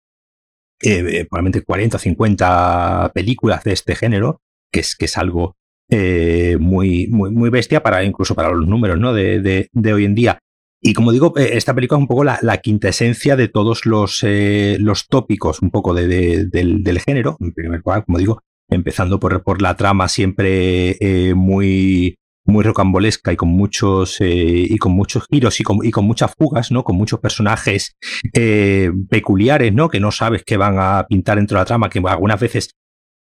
[0.82, 5.56] eh, probablemente 40 o 50 películas de este género, que es, que es algo
[5.90, 9.14] eh, muy, muy, bestia para incluso para los números ¿no?
[9.14, 10.40] de, de, hoy en día.
[10.82, 14.20] Y como digo, eh, esta película es un poco la, la quintesencia de todos los,
[14.24, 18.42] eh, los tópicos un poco de, de, del, del, género, en primer lugar, como digo,
[18.70, 24.78] empezando por, por la trama siempre eh, muy, muy rocambolesca y con muchos eh, y
[24.78, 26.84] con muchos giros y con, y con, muchas fugas, ¿no?
[26.84, 27.96] Con muchos personajes
[28.34, 29.90] eh, peculiares, ¿no?
[29.90, 32.72] Que no sabes qué van a pintar dentro de la trama, que algunas veces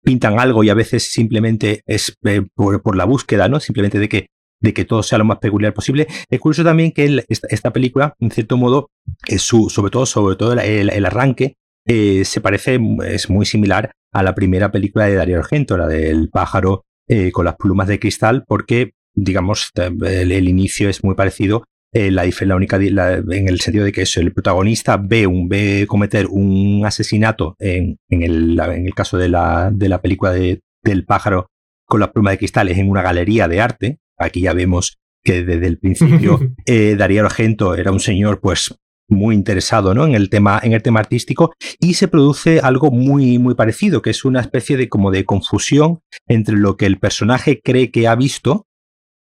[0.03, 3.61] pintan algo y a veces simplemente es eh, por, la búsqueda, ¿no?
[3.61, 4.27] Simplemente de que
[4.61, 6.07] de que todo sea lo más peculiar posible.
[6.31, 8.91] Es curioso también que esta, película, en cierto modo,
[9.37, 14.71] su, sobre todo, sobre todo el, arranque, se parece, es muy similar a la primera
[14.71, 16.85] película de Darío Argento, la del pájaro
[17.33, 21.65] con las plumas de cristal, porque digamos, el, el inicio es muy parecido.
[21.95, 25.49] Eh, la, la, única, la, en el sentido de que eso, el protagonista ve, un,
[25.49, 30.33] ve cometer un asesinato en, en, el, en el caso de la, de la película
[30.33, 31.49] de, del pájaro
[31.87, 33.99] con la pluma de cristales en una galería de arte.
[34.17, 38.75] Aquí ya vemos que desde el principio eh, Darío Argento era un señor pues
[39.09, 40.07] muy interesado ¿no?
[40.07, 44.11] en, el tema, en el tema artístico y se produce algo muy, muy parecido, que
[44.11, 48.15] es una especie de como de confusión entre lo que el personaje cree que ha
[48.15, 48.67] visto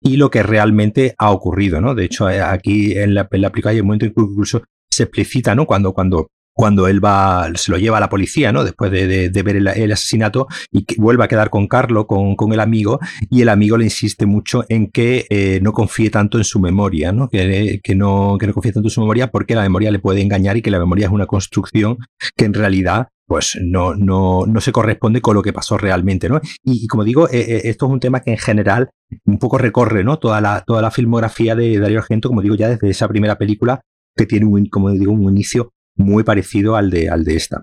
[0.00, 1.94] y lo que realmente ha ocurrido, ¿no?
[1.94, 5.66] De hecho, eh, aquí en la, en hay un momento incluso se explicita, ¿no?
[5.66, 8.64] Cuando, cuando, cuando él va, se lo lleva a la policía, ¿no?
[8.64, 12.06] Después de, de, de ver el, el, asesinato y que vuelve a quedar con Carlo,
[12.06, 16.08] con, con, el amigo, y el amigo le insiste mucho en que eh, no confíe
[16.08, 17.28] tanto en su memoria, ¿no?
[17.28, 20.22] Que, que, no, que no confíe tanto en su memoria porque la memoria le puede
[20.22, 21.98] engañar y que la memoria es una construcción
[22.36, 26.40] que en realidad pues no, no, no se corresponde con lo que pasó realmente, ¿no?
[26.62, 28.90] Y, y como digo, eh, eh, esto es un tema que en general
[29.24, 30.18] un poco recorre, ¿no?
[30.18, 33.80] Toda la, toda la filmografía de Darío Argento, como digo, ya desde esa primera película,
[34.16, 37.62] que tiene un, como digo, un inicio muy parecido al de, al de esta.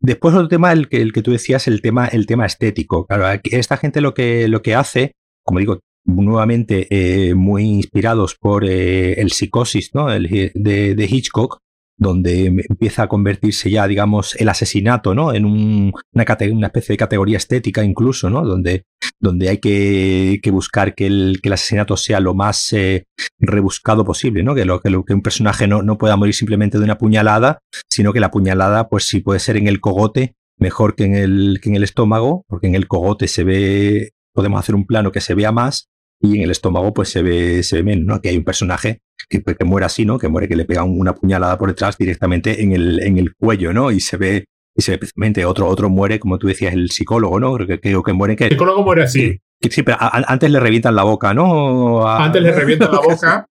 [0.00, 3.06] Después otro tema, el que, el que tú decías, el tema, el tema estético.
[3.06, 8.64] Claro, esta gente lo que, lo que hace, como digo, nuevamente eh, muy inspirados por
[8.64, 10.10] eh, el psicosis ¿no?
[10.10, 11.58] el, de, de Hitchcock,
[11.98, 15.34] donde empieza a convertirse ya, digamos, el asesinato, ¿no?
[15.34, 18.42] En un, una, una, especie de categoría estética incluso, ¿no?
[18.42, 18.84] Donde,
[19.20, 23.06] donde hay que, buscar que el, que el, asesinato sea lo más eh,
[23.40, 24.54] rebuscado posible, ¿no?
[24.54, 27.58] Que, que, lo, que un personaje no, no pueda morir simplemente de una puñalada,
[27.90, 31.58] sino que la puñalada, pues si puede ser en el cogote, mejor que en el,
[31.60, 35.20] que en el estómago, porque en el cogote se ve, podemos hacer un plano que
[35.20, 35.87] se vea más,
[36.20, 38.20] y en el estómago pues se ve, se ve menos, ¿no?
[38.20, 40.18] Que hay un personaje que, que, muere así, ¿no?
[40.18, 43.72] Que muere que le pega una puñalada por detrás directamente en el, en el cuello,
[43.72, 43.90] ¿no?
[43.90, 47.38] Y se ve, y se ve precisamente otro, otro muere, como tú decías, el psicólogo,
[47.38, 47.54] ¿no?
[47.54, 48.44] Creo que, creo que muere que...
[48.44, 49.38] El psicólogo muere así.
[49.60, 52.06] Que, sí, pero a, antes le revientan la boca, ¿no?
[52.06, 52.24] A...
[52.24, 53.46] Antes le revientan la boca.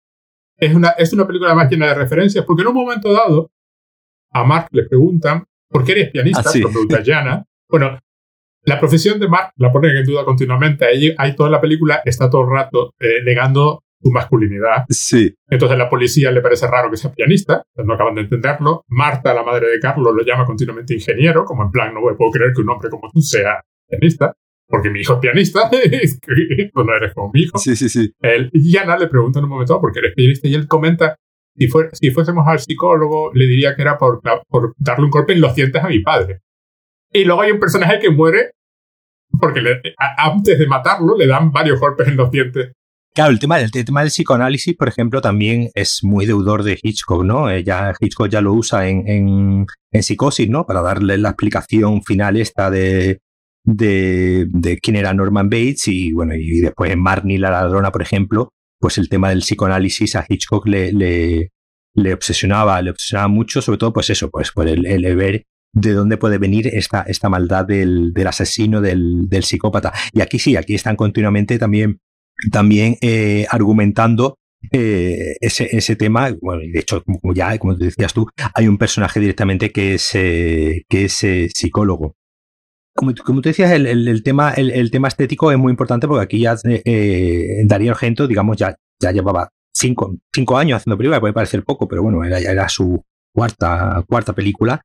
[0.56, 3.50] es, una, es una película más llena de referencias, porque en un momento dado
[4.32, 6.42] a Mark le preguntan, ¿por qué eres pianista?
[6.44, 6.60] Ah, sí.
[6.60, 7.44] Lo pregunta Jana.
[7.68, 7.98] Bueno,
[8.66, 10.84] la profesión de Mark la ponen en duda continuamente.
[10.84, 14.84] Ahí, ahí toda la película está todo el rato eh, negando su masculinidad.
[14.88, 15.34] Sí.
[15.48, 18.84] Entonces la policía le parece raro que sea pianista, no acaban de entenderlo.
[18.88, 22.52] Marta, la madre de Carlos, lo llama continuamente ingeniero, como en plan, no puedo creer
[22.54, 24.34] que un hombre como tú sea pianista,
[24.68, 27.58] porque mi hijo es pianista, tú no eres como mi hijo.
[27.58, 28.12] Sí, sí, sí.
[28.20, 30.48] Él, y Ana le pregunta en un momento, ¿por qué eres pianista?
[30.48, 31.16] Y él comenta,
[31.54, 35.32] si, fue, si fuésemos al psicólogo, le diría que era por, por darle un golpe
[35.34, 36.40] en los dientes a mi padre.
[37.12, 38.50] Y luego hay un personaje que muere
[39.38, 42.72] porque le, a, antes de matarlo le dan varios golpes en los dientes.
[43.16, 47.24] Claro, el tema, el tema del psicoanálisis, por ejemplo, también es muy deudor de Hitchcock,
[47.24, 47.48] ¿no?
[47.48, 50.66] Eh, ya, Hitchcock ya lo usa en, en, en, Psicosis, ¿no?
[50.66, 53.20] Para darle la explicación final esta de,
[53.64, 58.50] de, quién era Norman Bates y, bueno, y después en Marnie la ladrona, por ejemplo,
[58.78, 61.52] pues el tema del psicoanálisis a Hitchcock le, le,
[61.94, 65.92] le obsesionaba, le obsesionaba mucho, sobre todo, pues eso, pues por el, el ver de
[65.92, 69.92] dónde puede venir esta, esta maldad del, del asesino, del, del, psicópata.
[70.12, 72.00] Y aquí sí, aquí están continuamente también,
[72.50, 74.38] también eh, argumentando
[74.72, 76.30] eh, ese, ese tema.
[76.40, 80.84] Bueno, de hecho, como ya, como decías tú, hay un personaje directamente que es, eh,
[80.88, 82.16] que es eh, psicólogo.
[82.94, 86.08] Como, como tú decías, el, el, el tema, el, el, tema estético es muy importante
[86.08, 91.20] porque aquí ya eh, Darío Argento, digamos, ya, ya llevaba cinco, cinco años haciendo película,
[91.20, 94.80] puede parecer poco, pero bueno, era, era su cuarta, cuarta película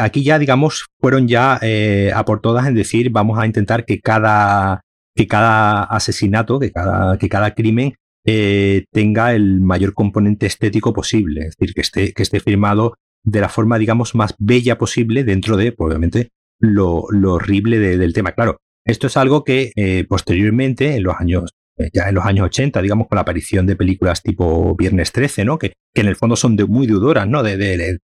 [0.00, 4.00] aquí ya, digamos, fueron ya eh, a por todas en decir, vamos a intentar que
[4.00, 4.82] cada,
[5.14, 11.40] que cada asesinato, que cada, que cada crimen eh, tenga el mayor componente estético posible,
[11.40, 15.56] es decir, que esté, que esté firmado de la forma, digamos, más bella posible dentro
[15.56, 18.32] de, pues, obviamente, lo, lo horrible de, del tema.
[18.32, 22.46] Claro, esto es algo que eh, posteriormente, en los años eh, ya en los años
[22.46, 25.58] 80, digamos, con la aparición de películas tipo Viernes 13, ¿no?
[25.58, 27.42] Que, que en el fondo son de, muy deudoras, ¿no?
[27.42, 27.98] De,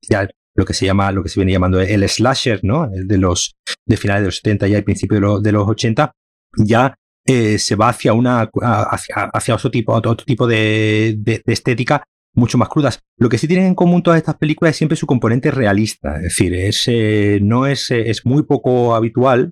[0.58, 2.90] lo que se llama, lo que se viene llamando el slasher, ¿no?
[2.92, 6.12] De los de finales de los 70 ya y principios de, de los 80,
[6.58, 12.58] ya eh, se va hacia una hacia, hacia otro tipo, otro, tipo de, estética mucho
[12.58, 13.00] más crudas.
[13.18, 16.18] Lo que sí tienen en común todas estas películas es siempre su componente realista.
[16.18, 19.52] Es decir, es, eh, no es, es muy poco habitual.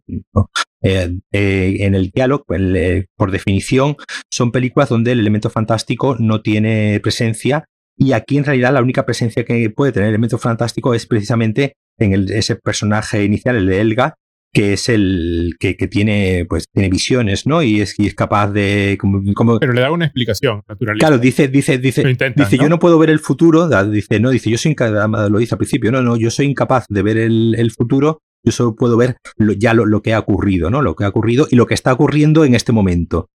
[0.81, 3.97] Eh, eh, en el diálogo, pues, por definición,
[4.31, 7.65] son películas donde el elemento fantástico no tiene presencia.
[7.97, 11.73] Y aquí en realidad la única presencia que puede tener el elemento fantástico es precisamente
[11.97, 14.15] en el, ese personaje inicial, el de Elga,
[14.55, 17.61] que es el que, que, tiene pues tiene visiones, ¿no?
[17.61, 20.97] Y es, y es capaz de como, pero le da una explicación natural.
[20.97, 24.57] Claro, dice dice dice dice yo no puedo ver el futuro, dice no dice yo
[24.57, 27.71] soy incapaz, lo dice al principio, no no yo soy incapaz de ver el, el
[27.71, 30.81] futuro, yo solo puedo ver lo, ya lo, lo, que ha ocurrido, ¿no?
[30.81, 33.29] Lo que ha ocurrido y lo que está ocurriendo en este momento.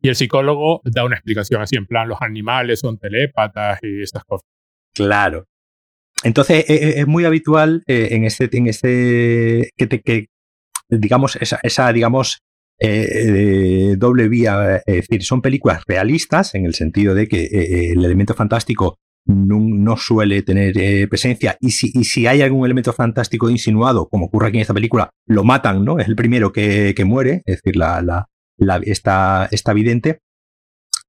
[0.00, 4.24] Y el psicólogo da una explicación así en plan los animales son telépatas y estas
[4.24, 4.46] cosas.
[4.94, 5.46] Claro,
[6.24, 10.26] entonces e, e, es, muy habitual eh, en este, en este que, te, que
[10.88, 12.42] digamos, esa, esa digamos,
[12.80, 18.04] eh, doble vía, es decir, son películas realistas en el sentido de que eh, el
[18.04, 23.50] elemento fantástico no, no suele tener presencia y si, y si, hay algún elemento fantástico
[23.50, 25.98] insinuado, como ocurre aquí en esta película, lo matan, ¿no?
[25.98, 30.20] Es el primero que, que muere, es decir, la, la, la, está, está evidente,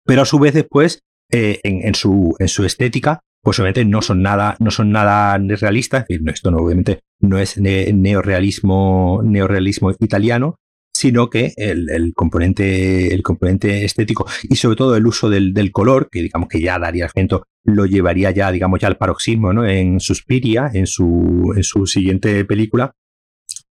[0.05, 4.21] pero a su vez después, en, en, su, en su estética, pues obviamente no son
[4.21, 10.55] nada, no son nada realistas, esto no, obviamente no es neorealismo, neorealismo italiano,
[10.93, 15.71] sino que el, el, componente, el componente estético y sobre todo el uso del, del,
[15.71, 19.65] color, que digamos que ya Darío Argento lo llevaría ya, digamos, ya al paroxismo, ¿no?
[19.65, 22.91] En Suspiria, en su, en su siguiente película,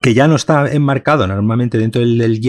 [0.03, 2.41] que ya no está enmarcado normalmente dentro del, del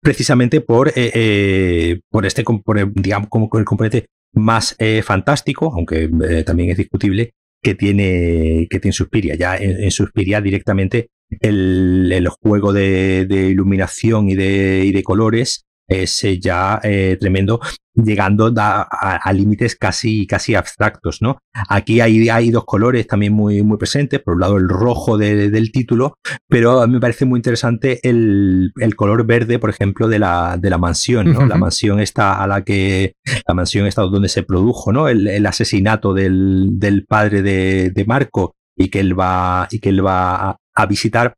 [0.00, 6.10] precisamente por, eh, eh, por este, por, digamos, como el componente más eh, fantástico, aunque
[6.28, 9.34] eh, también es discutible, que tiene, que tiene Suspiria.
[9.34, 15.02] Ya en, en Suspiria directamente el, el juego de, de, iluminación y de, y de
[15.02, 17.60] colores es eh, ya eh, tremendo,
[17.94, 21.38] llegando a, a, a, límites casi, casi abstractos, ¿no?
[21.68, 25.50] Aquí hay, hay dos colores también muy, muy presentes, por un lado el rojo de,
[25.50, 26.14] del título,
[26.48, 30.56] pero a mí me parece muy interesante el, el color verde, por ejemplo, de la,
[30.58, 31.40] de la mansión, ¿no?
[31.40, 31.48] Uh -huh.
[31.48, 33.14] La mansión está a la que,
[33.46, 35.08] la mansión está donde se produjo, ¿no?
[35.08, 39.88] El, el asesinato del, del padre de, de Marco y que él va, y que
[39.88, 41.34] él va a, a visitar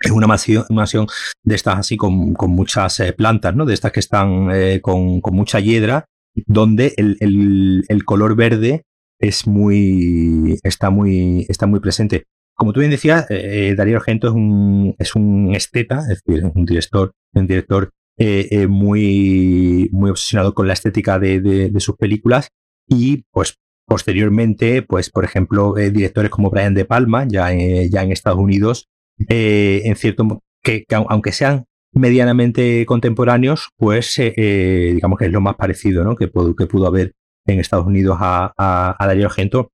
[0.00, 1.06] es una mansión, mansión
[1.42, 3.66] de estas así con, con muchas eh, plantas, ¿no?
[3.66, 6.04] De estas que están eh, con, con, mucha hiedra,
[6.46, 8.82] donde el, el, el, color verde
[9.18, 12.24] es muy, está muy, está muy presente.
[12.54, 16.64] Como tú bien decías, eh, Darío Argento es un, es un esteta, es decir, un
[16.64, 22.48] director, un director eh, muy, muy obsesionado con la estética de, de, de, sus películas
[22.88, 23.54] y, pues,
[23.86, 28.88] posteriormente, pues, por ejemplo, directores como Brian De Palma, ya, ya en Estados Unidos,
[29.28, 35.32] eh, en cierto que, que, aunque sean medianamente contemporáneos, pues eh, eh, digamos que es
[35.32, 36.16] lo más parecido ¿no?
[36.16, 37.12] que, pudo, que pudo haber
[37.46, 39.70] en Estados Unidos a, a, a Darío Argento.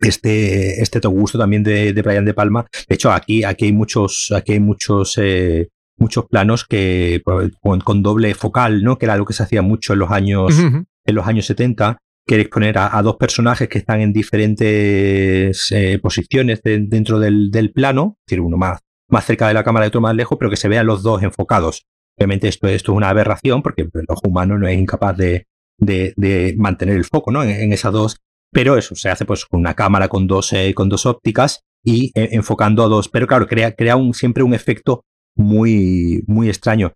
[0.00, 2.66] Este, este gusto también de, de, Brian De Palma.
[2.88, 7.22] De hecho, aquí, aquí hay muchos, aquí hay muchos, eh, muchos planos que
[7.60, 8.98] con, con, doble focal, ¿no?
[8.98, 10.84] Que era algo que se hacía mucho en los años, uh -huh.
[11.06, 16.60] en los años 70 quiere exponer a, dos personajes que están en diferentes eh, posiciones
[16.62, 20.00] de, dentro del, plano, es decir, uno más, más cerca de la cámara y otro
[20.00, 21.86] más lejos, pero que se vean los dos enfocados.
[22.18, 25.46] Obviamente esto, esto es una aberración porque el ojo humano no es incapaz de,
[25.78, 27.44] de, mantener el foco ¿no?
[27.44, 28.16] en, en, esas dos,
[28.52, 32.06] pero eso se hace pues con una cámara con dos, eh, con dos ópticas y
[32.14, 35.04] eh, enfocando a dos, pero claro, crea, crea un, siempre un efecto
[35.36, 36.92] muy, muy extraño.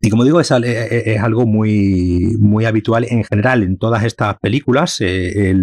[0.00, 5.00] Y como digo, es, es, algo muy, muy habitual en general en todas estas películas,
[5.00, 5.54] eh,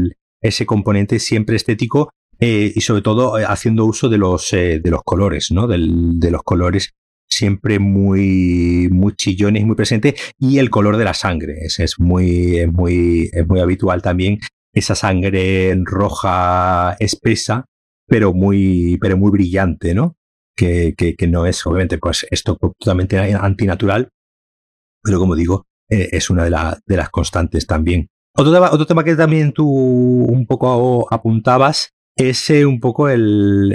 [0.42, 4.92] ese componente siempre estético eh, y sobre todo eh, haciendo uso de los, eh, de
[4.92, 5.68] los colores, ¿no?
[5.68, 6.92] De los colores
[7.28, 12.58] siempre muy, muy chillones muy presentes y el color de la sangre, ese es muy,
[12.58, 14.40] es muy, es muy habitual también,
[14.74, 17.66] esa sangre roja espesa,
[18.08, 20.16] pero muy, pero muy brillante, ¿no?
[20.56, 24.10] Que, que no es, obviamente, pues esto totalmente antinatural,
[25.06, 28.10] pero como digo, eh, es una de, la, de, las constantes también.
[28.36, 33.74] Otro tema, otro tema, que también tú un poco apuntabas es eh, un poco el,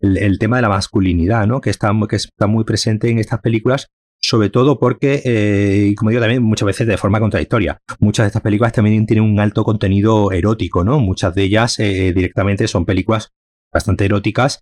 [0.00, 1.60] el, tema de la masculinidad, ¿no?
[1.60, 3.88] que, está, que está muy presente en estas películas,
[4.20, 7.78] sobre todo porque, eh, como digo también, muchas veces de forma contradictoria.
[7.98, 10.98] Muchas de estas películas también tienen un alto contenido erótico, ¿no?
[10.98, 13.32] Muchas de ellas eh, directamente son películas
[13.70, 14.60] bastante eróticas,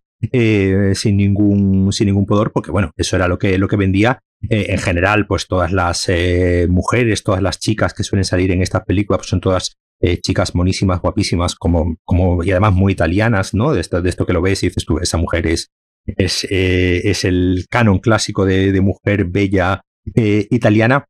[0.95, 4.21] sin ningún, sin ningún pudor, porque bueno, eso era lo que, lo que vendía.
[4.49, 8.63] Eh, en general, pues todas las eh, mujeres, todas las chicas que suelen salir en
[8.63, 13.55] estas películas, pues son todas eh, chicas monísimas, guapísimas, como, como, y además muy italianas,
[13.55, 13.73] ¿no?
[13.73, 15.71] De esto, de esto que lo ves y dices tú, esa mujer es,
[16.07, 19.83] es, el canon clásico de, de mujer bella
[20.15, 21.05] italiana,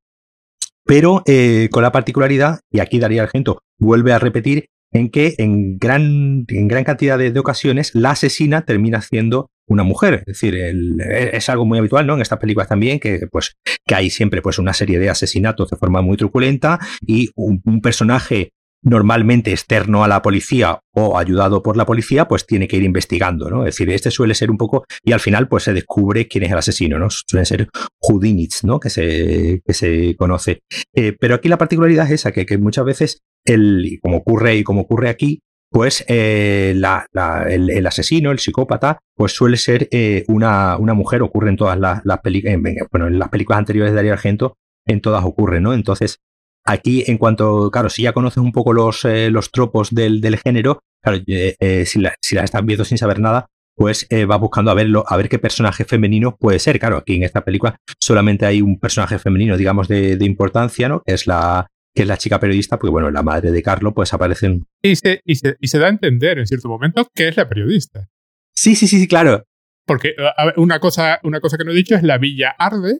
[0.85, 1.25] pero
[1.71, 6.69] con la particularidad, y aquí Daría Argento vuelve a repetir, en que en gran, en
[6.69, 10.25] gran cantidad de, ocasiones la asesina termina siendo una mujer.
[10.27, 12.15] Es decir, es algo muy habitual, ¿no?
[12.15, 13.55] En estas películas también, que, pues,
[13.87, 18.51] que hay siempre pues, una serie de asesinatos de forma muy truculenta y un personaje
[18.83, 23.49] normalmente externo a la policía o ayudado por la policía, pues tiene que ir investigando,
[23.49, 23.65] ¿no?
[23.65, 26.53] Es decir, este suele ser un poco, y al final pues se descubre quién es
[26.53, 27.09] el asesino, ¿no?
[27.11, 27.69] Suelen ser
[28.01, 28.81] Houdinits, ¿no?
[28.81, 30.61] Que se, que se conoce.
[30.95, 34.65] Eh, pero aquí la particularidad es esa, que, que muchas veces, el, como ocurre y
[34.65, 35.41] como ocurre aquí,
[35.73, 37.07] pues eh, la,
[37.49, 42.05] el, asesino, el psicópata, pues suele ser eh, una, una, mujer, ocurre en todas las,
[42.05, 42.59] las películas,
[42.91, 44.57] bueno, en las películas anteriores de Darío Argento,
[44.87, 45.73] en todas ocurre, ¿no?
[45.73, 46.21] Entonces,
[46.65, 50.39] Aquí, en cuanto, claro, si ya conoces un poco los, eh, los tropos del, del,
[50.39, 54.75] género, claro, eh, eh, si, la, estás viendo sin saber nada, pues vas buscando a
[54.75, 56.79] verlo, a ver qué personaje femenino puede ser.
[56.79, 61.01] Claro, aquí en esta película solamente hay un personaje femenino, digamos, de, de importancia, ¿no?
[61.01, 64.13] Que es la, que es la chica periodista, porque bueno, la madre de Carlos, pues
[64.13, 64.65] aparecen.
[64.83, 67.49] Y se, y se, y se da a entender en cierto momento que es la
[67.49, 68.09] periodista.
[68.55, 69.45] Sí, sí, sí, sí, claro.
[69.85, 70.15] Porque
[70.57, 72.99] una, cosa, una cosa que no he dicho es la villa arde,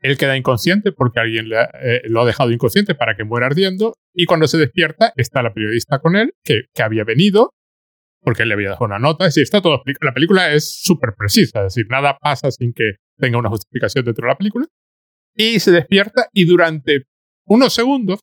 [0.00, 1.48] él queda inconsciente porque alguien
[1.80, 5.54] eh, lo ha dejado inconsciente para que muera ardiendo y cuando se despierta está la
[5.54, 7.54] periodista con él que, que había venido
[8.24, 9.24] porque él le había dejado una nota.
[9.26, 12.96] Es decir, está todo la película es súper precisa, es decir, nada pasa sin que
[13.18, 14.66] tenga una justificación dentro de la película.
[15.36, 17.04] Y se despierta y durante
[17.46, 18.20] unos segundos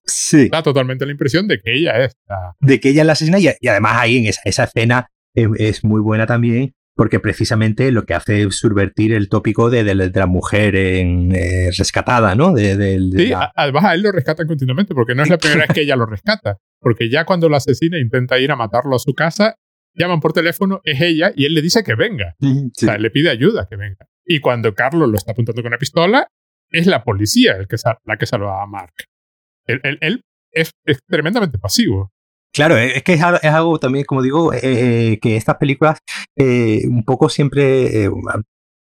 [0.50, 2.56] da totalmente la impresión de que ella es la...
[2.60, 6.02] De que ella es la asesina y, además ahí en esa, esa escena es muy
[6.02, 11.34] buena también porque precisamente lo que hace es subvertir el tópico de, la mujer en,
[11.34, 12.54] eh, rescatada, ¿no?
[12.54, 15.82] De, sí, además a él lo rescatan continuamente, porque no es la primera vez que
[15.82, 19.56] ella lo rescata, porque ya cuando lo asesina intenta ir a matarlo a su casa,
[19.96, 22.36] llaman por teléfono, es ella, y él le dice que venga.
[22.40, 24.06] O sea, le pide ayuda que venga.
[24.26, 26.28] Y cuando Carlos lo está apuntando con una pistola,
[26.70, 28.94] es la policía el que la que salva a Mark.
[29.66, 30.72] Él, es,
[31.08, 32.12] tremendamente pasivo.
[32.54, 36.00] Claro, es que es, algo también, como digo, eh, eh, que estas películas
[36.38, 38.10] eh, un poco siempre,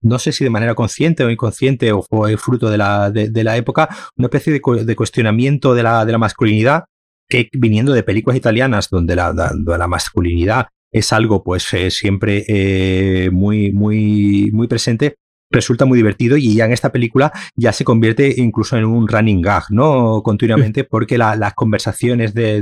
[0.00, 3.56] no sé si de manera consciente o inconsciente o fue fruto de la, de, la
[3.58, 6.84] época, una especie de, cuestionamiento de la, de la masculinidad
[7.28, 14.50] que viniendo de películas italianas donde la, la masculinidad es algo pues siempre muy, muy,
[14.50, 15.16] muy presente,
[15.50, 19.42] resulta muy divertido y ya en esta película ya se convierte incluso en un running
[19.42, 20.22] gag, ¿no?
[20.22, 22.60] Continuamente porque las conversaciones de,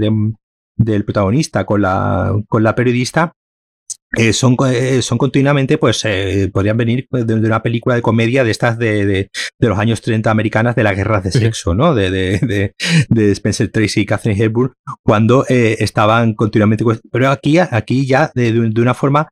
[0.76, 3.32] del protagonista con la, con la periodista
[4.16, 8.44] eh, son, eh, son continuamente, pues eh, podrían venir pues, de, una película de comedia
[8.44, 11.94] de estas de, de, los años 30 americanas de las guerras de sexo, ¿no?
[11.94, 14.72] De, de, Spencer Tracy y Catherine Hepburn,
[15.02, 16.84] cuando estaban continuamente.
[17.10, 19.28] Pero aquí, aquí ya de, una forma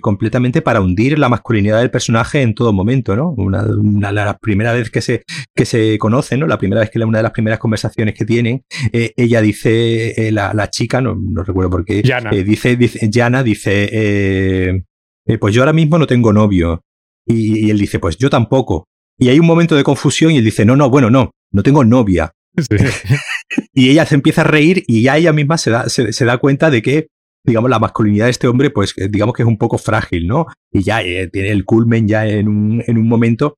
[0.00, 3.30] completamente para hundir la masculinidad del personaje en todo momento, ¿no?
[3.30, 5.24] Una, la primera vez que se,
[5.54, 6.46] que se conocen, ¿no?
[6.46, 10.70] La primera vez que una de las primeras conversaciones que tienen, ella dice, la, la,
[10.70, 12.02] chica, no, no recuerdo por qué,
[12.44, 14.82] dice, dice, Jana dice, eh,
[15.26, 16.82] eh, pues yo ahora mismo no tengo novio.
[17.26, 18.86] Y, él dice, pues yo tampoco.
[19.18, 21.84] Y hay un momento de confusión y él dice, no, no, bueno, no, no tengo
[21.84, 22.32] novia.
[23.72, 26.70] y ella se empieza a reír y ya ella misma se da, se, da cuenta
[26.70, 27.08] de que,
[27.44, 30.46] digamos, la masculinidad de este hombre, pues eh, digamos que es un poco frágil, ¿no?
[30.70, 31.00] Y ya
[31.32, 33.56] tiene el culmen ya en un, en un momento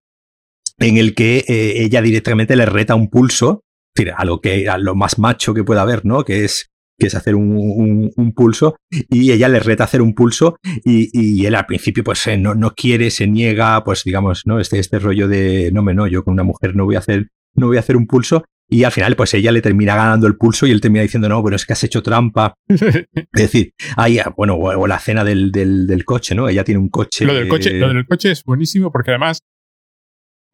[0.78, 3.62] en el que ella directamente le reta un pulso,
[3.94, 6.24] es decir, a lo que a lo más macho que pueda haber, ¿no?
[6.24, 10.58] Que es que es hacer un, un, pulso, y ella le reta hacer un pulso,
[10.84, 14.60] y, y él al principio pues eh, no, no, quiere, se niega, pues digamos, ¿no?
[14.60, 17.28] Este, este rollo de, no me no, yo con una mujer no voy a hacer,
[17.54, 20.36] no voy a hacer un pulso, y al final, pues ella le termina ganando el
[20.36, 22.54] pulso y él termina diciendo, no, bueno, es que has hecho trampa.
[22.68, 26.48] es decir, ahí, bueno, o, la cena del, del, del, coche, ¿no?
[26.48, 27.24] Ella tiene un coche.
[27.24, 29.38] Lo del coche, lo del coche es buenísimo porque además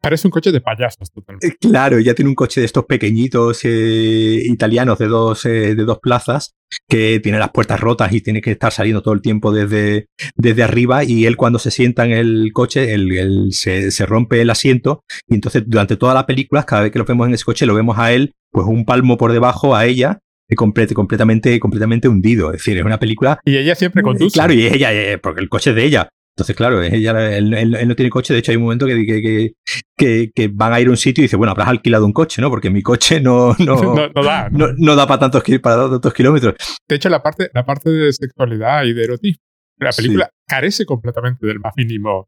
[0.03, 1.47] Parece un coche de payasos totalmente.
[1.47, 5.83] Eh, claro, ya tiene un coche de estos pequeñitos eh, italianos de dos, eh, de
[5.85, 6.55] dos plazas
[6.89, 10.61] que tiene las puertas rotas y tiene que estar saliendo todo el tiempo desde, desde
[10.61, 15.03] arriba y él cuando se sienta en el coche él, se, se, rompe el asiento
[15.29, 17.75] y entonces durante toda la película cada vez que lo vemos en ese coche lo
[17.75, 20.19] vemos a él pues un palmo por debajo a ella
[20.55, 22.51] completamente, completamente hundido.
[22.51, 23.39] Es decir, es una película.
[23.45, 24.33] Y ella siempre conduce.
[24.33, 24.91] Claro, y ella,
[25.21, 26.09] porque el coche es de ella.
[26.35, 28.33] Entonces, claro, ella, él, no tiene coche.
[28.33, 29.53] De hecho, hay un momento que,
[29.95, 32.41] que, que, van a ir a un sitio y dice, bueno, habrás alquilado un coche,
[32.41, 32.49] ¿no?
[32.49, 33.75] Porque mi coche no, no,
[34.15, 34.49] no, da.
[34.49, 36.55] No, da para tantos, para tantos kilómetros.
[36.87, 39.43] De hecho, la parte, la parte de sexualidad y de erotismo,
[39.77, 42.21] la película carece completamente del más mínimo.
[42.21, 42.27] O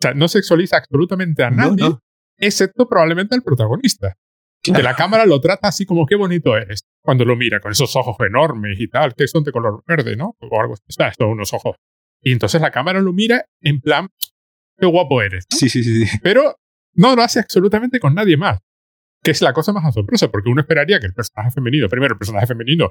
[0.00, 1.96] sea, no sexualiza absolutamente a nadie,
[2.38, 4.14] excepto probablemente al protagonista.
[4.62, 7.94] Que la cámara lo trata así como qué bonito eres cuando lo mira con esos
[7.94, 10.36] ojos enormes y tal, que son de color verde, ¿no?
[10.40, 10.84] O algo así.
[11.16, 11.76] Son unos ojos.
[12.26, 14.08] Y entonces la cámara lo mira en plan,
[14.76, 15.44] qué guapo eres.
[15.48, 16.18] Sí, sí, sí, sí.
[16.24, 16.56] Pero
[16.94, 18.58] no lo hace absolutamente con nadie más.
[19.22, 22.18] Que es la cosa más asombrosa, porque uno esperaría que el personaje femenino, primero el
[22.18, 22.90] personaje femenino,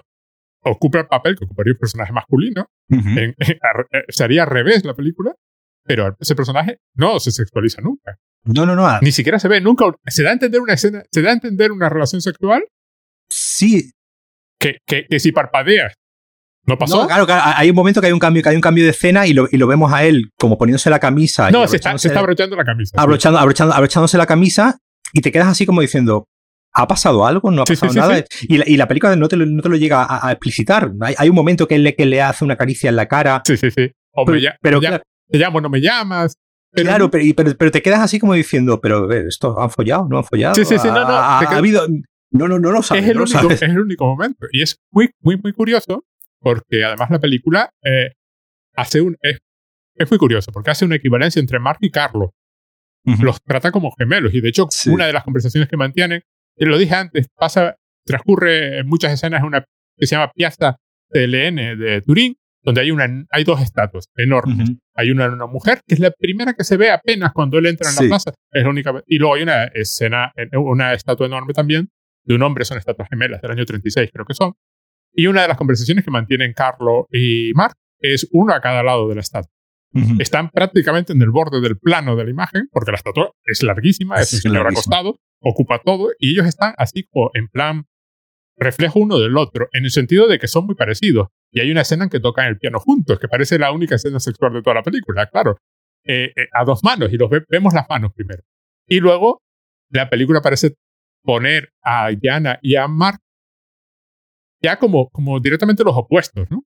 [0.61, 2.69] ocupe el papel que ocuparía un personaje masculino.
[4.07, 5.35] sería al revés la película,
[5.83, 8.17] pero ese personaje no se sexualiza nunca.
[8.45, 9.01] No, no, no.
[9.01, 9.83] Ni siquiera se ve nunca.
[10.05, 12.63] Se da a entender una escena, se da a entender una relación sexual.
[13.29, 13.91] Sí.
[14.57, 15.93] Que, que, que si parpadeas
[16.67, 17.01] ¿No pasó?
[17.01, 19.27] No, claro, hay un momento que hay un cambio, que hay un cambio de escena
[19.27, 21.51] y lo, y lo vemos a él como poniéndose la camisa.
[21.51, 22.95] No, se está, se está, abrochando la camisa.
[22.97, 24.79] Abrochando, abrochando, abrochándose la camisa
[25.13, 26.27] y te quedas así como diciendo,
[26.73, 27.51] ¿ha pasado algo?
[27.51, 28.23] ¿No ha pasado nada?
[28.41, 30.91] Y la, y, la, película no te lo, no te lo llega a, explicitar.
[31.01, 33.43] Hay, hay, un momento que él, que le hace una caricia en la cara.
[33.45, 33.91] Sí, sí, sí.
[34.11, 36.35] O pero, ya, pero ya, te llamo, no me llamas.
[36.73, 40.07] claro, pero, pero, pero, te quedas así como diciendo, pero ¿esto han follado?
[40.09, 40.55] ¿No han follado?
[40.55, 41.13] Sí, sí, sí, no, no.
[41.13, 41.85] Ha, ha habido,
[42.31, 43.03] no, no, no lo sabes.
[43.03, 43.61] Es el, no único, sabes.
[43.61, 44.47] es el único momento.
[44.51, 46.03] Y es muy, muy, muy curioso
[46.39, 48.11] porque además la película eh,
[48.75, 49.17] hace un.
[49.21, 49.39] Es,
[49.95, 52.29] es, muy curioso, porque hace una equivalencia entre Mark y Carlos.
[53.05, 53.23] Uh -huh.
[53.23, 54.33] Los trata como gemelos.
[54.33, 54.89] Y de hecho, sí.
[54.89, 56.21] una de las conversaciones que mantienen,
[56.57, 57.75] y lo dije antes, pasa,
[58.05, 59.65] transcurre en muchas escenas en una
[59.97, 60.77] que se llama Piazza
[61.09, 64.69] TLN de Turín, donde hay, una, hay dos estatuas enormes.
[64.69, 64.79] Uh -huh.
[64.95, 67.89] Hay una, una mujer, que es la primera que se ve apenas cuando él entra
[67.89, 68.07] en la sí.
[68.07, 68.33] plaza.
[68.51, 71.89] Es la única, y luego hay una escena, una estatua enorme también,
[72.25, 74.53] de un hombre, son estatuas gemelas del año 36, creo que son.
[75.15, 79.07] Y una de las conversaciones que mantienen Carlo y Mark es uno a cada lado
[79.07, 79.51] de la estatua.
[79.93, 80.21] Uh -huh.
[80.21, 84.15] Están prácticamente en el borde del plano de la imagen, porque la estatua es larguísima,
[84.15, 87.85] es, es un señor acostado, ocupa todo, y ellos están así como en plan
[88.57, 91.27] reflejo uno del otro, en el sentido de que son muy parecidos.
[91.51, 94.19] Y hay una escena en que tocan el piano juntos, que parece la única escena
[94.19, 95.57] sexual de toda la película, claro.
[96.03, 98.43] Eh, eh, a dos manos, y los ve vemos las manos primero.
[98.87, 99.41] Y luego
[99.89, 100.75] la película parece
[101.23, 103.19] poner a Yana y a Mark
[104.65, 106.63] ya como, como directamente los opuestos, ¿no?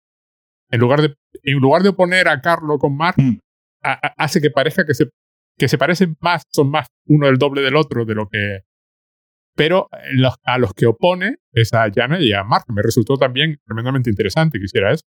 [0.70, 3.38] En lugar de, en lugar de poner a Carlo con Mark, mm.
[3.82, 5.10] a, a, hace que parezca que se,
[5.58, 8.60] que se parecen más, son más uno el doble del otro de lo que...
[9.54, 12.64] Pero los, a los que opone es a Jana y a Mark.
[12.68, 15.04] Me resultó también tremendamente interesante que hiciera eso.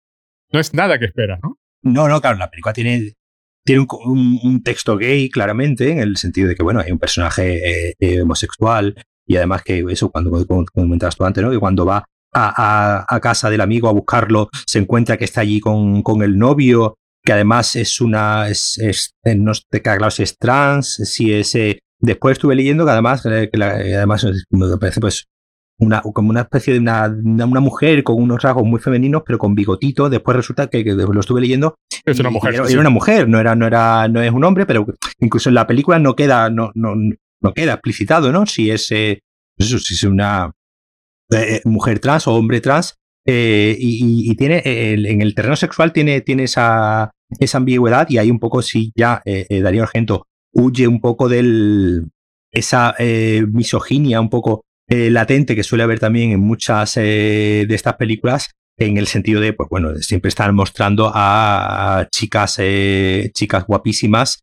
[0.52, 1.60] No es nada que esperas, ¿no?
[1.84, 3.14] No, no, claro, la película tiene,
[3.64, 6.98] tiene un, un, un, texto gay claramente, en el sentido de que, bueno, hay un
[6.98, 8.96] personaje eh, eh, homosexual
[9.28, 11.52] y además que eso, cuando, como comentabas tú antes, ¿no?
[11.52, 12.04] Que cuando va
[12.34, 16.24] a, a, a, casa del amigo a buscarlo, se encuentra que está allí con, con
[16.24, 21.34] el novio, que además es una, es, es no sé, claro si es trans, si
[21.34, 25.28] es, eh, después estuve leyendo que además, que la, además me parece pues
[25.82, 29.56] una, como una especie de una, una, mujer con unos rasgos muy femeninos, pero con
[29.56, 30.10] bigotito.
[30.10, 31.76] Después resulta que, que lo estuve leyendo.
[32.06, 32.54] Es una mujer.
[32.54, 32.74] Era, sí.
[32.74, 34.86] era, una mujer, no era, no era, no es un hombre, pero
[35.20, 38.46] incluso en la película no queda, no, no, no queda explicitado, ¿no?
[38.46, 39.22] Si es, eh,
[39.58, 40.52] eso, si es una
[41.32, 42.96] eh, mujer trans o hombre trans.
[43.26, 47.12] Eh, y, tiene, el, en el terreno sexual tiene, tiene esa,
[47.54, 52.02] ambigüedad y ahí un poco si ya eh, Darío Argento huye un poco de
[52.52, 58.98] esa misoginia un poco latente que suele haber también en muchas de estas películas en
[58.98, 62.60] el sentido de, pues bueno, siempre están mostrando a, chicas,
[63.34, 64.40] chicas guapísimas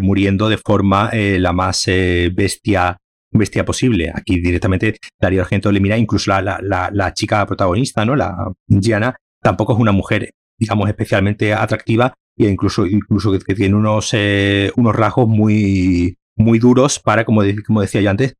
[0.00, 1.86] muriendo de forma la más
[2.32, 2.98] bestia
[3.32, 4.12] bestia posible.
[4.14, 8.16] Aquí directamente Darío Argento le mira, incluso la, la, chica protagonista, ¿no?
[8.16, 14.10] La Gianna, tampoco es una mujer, digamos, especialmente atractiva e incluso, incluso que, tiene unos,
[14.12, 18.34] eh, unos rasgos muy, muy duros para, como, como decía yo antes,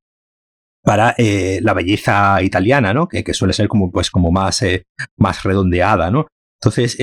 [0.82, 3.06] para eh, la belleza italiana, ¿no?
[3.06, 4.84] Que, que, suele ser como, pues, como más, eh,
[5.18, 6.26] más redondeada, ¿no?
[6.62, 6.96] Entonces,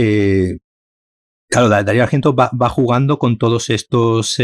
[1.50, 4.38] claro, Darío Argento va, va, jugando con todos estos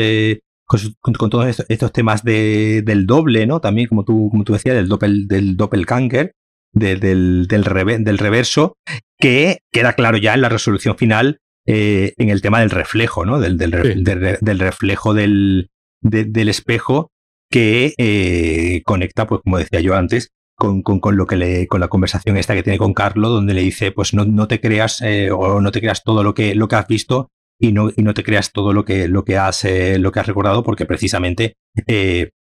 [1.02, 3.60] con, con, todos estos, estos temas de, del doble, ¿no?
[3.60, 6.34] También, como tú, como tú decías, del, doppel, del doppelganger,
[6.74, 8.78] de, del, del, rever, del, reverso,
[9.20, 13.40] que queda claro ya en la resolución final eh, en el tema del reflejo, ¿no?
[13.40, 14.04] Del, del, sí.
[14.04, 15.70] del, del reflejo del,
[16.02, 17.12] de, del espejo
[17.50, 21.80] que eh, conecta, pues como decía yo antes, con, con, con, lo que le, con
[21.80, 25.02] la conversación esta que tiene con Carlo, donde le dice, pues no, no te creas
[25.02, 27.30] eh, o no te creas todo lo que, lo que has visto,
[27.64, 30.20] y no, y no te creas todo lo que, lo que, has, eh, lo que
[30.20, 31.56] has recordado, porque precisamente
[31.88, 32.32] eh,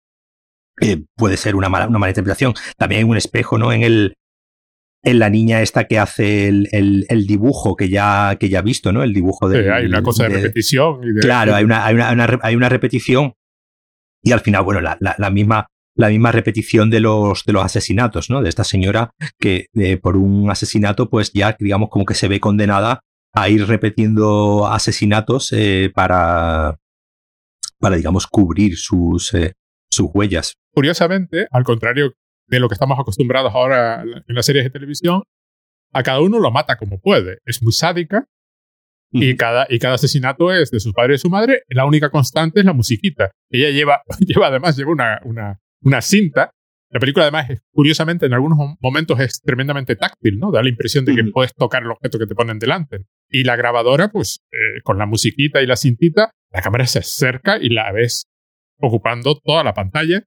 [0.81, 2.53] eh, puede ser una mala, una mala interpretación.
[2.77, 3.71] También hay un espejo, ¿no?
[3.71, 4.15] En el.
[5.05, 8.61] En la niña esta que hace el, el, el dibujo que ya, que ya ha
[8.61, 9.03] visto, ¿no?
[9.03, 9.63] El dibujo de.
[9.63, 11.03] Sí, hay una cosa de, de repetición.
[11.03, 13.33] Y de, claro, hay una, hay, una, una, hay una repetición.
[14.21, 17.63] Y al final, bueno, la, la, la misma la misma repetición de los, de los
[17.63, 18.41] asesinatos, ¿no?
[18.41, 22.39] De esta señora que eh, por un asesinato, pues ya, digamos, como que se ve
[22.39, 23.01] condenada
[23.33, 26.79] a ir repitiendo asesinatos eh, para,
[27.79, 29.53] para, digamos, cubrir sus, eh,
[29.89, 30.55] sus huellas.
[30.71, 32.13] Curiosamente, al contrario
[32.47, 35.23] de lo que estamos acostumbrados ahora en las series de televisión,
[35.91, 37.39] a cada uno lo mata como puede.
[37.45, 38.27] Es muy sádica
[39.11, 41.63] y, cada, y cada asesinato es de sus padres y su madre.
[41.69, 43.31] La única constante es la musiquita.
[43.49, 46.51] Ella lleva, lleva además, lleva una, una, una cinta.
[46.89, 50.51] La película además, curiosamente, en algunos momentos es tremendamente táctil, ¿no?
[50.51, 53.05] Da la impresión de que puedes tocar el objeto que te ponen delante.
[53.29, 57.57] Y la grabadora, pues, eh, con la musiquita y la cintita, la cámara se acerca
[57.57, 58.27] y la ves
[58.79, 60.23] ocupando toda la pantalla.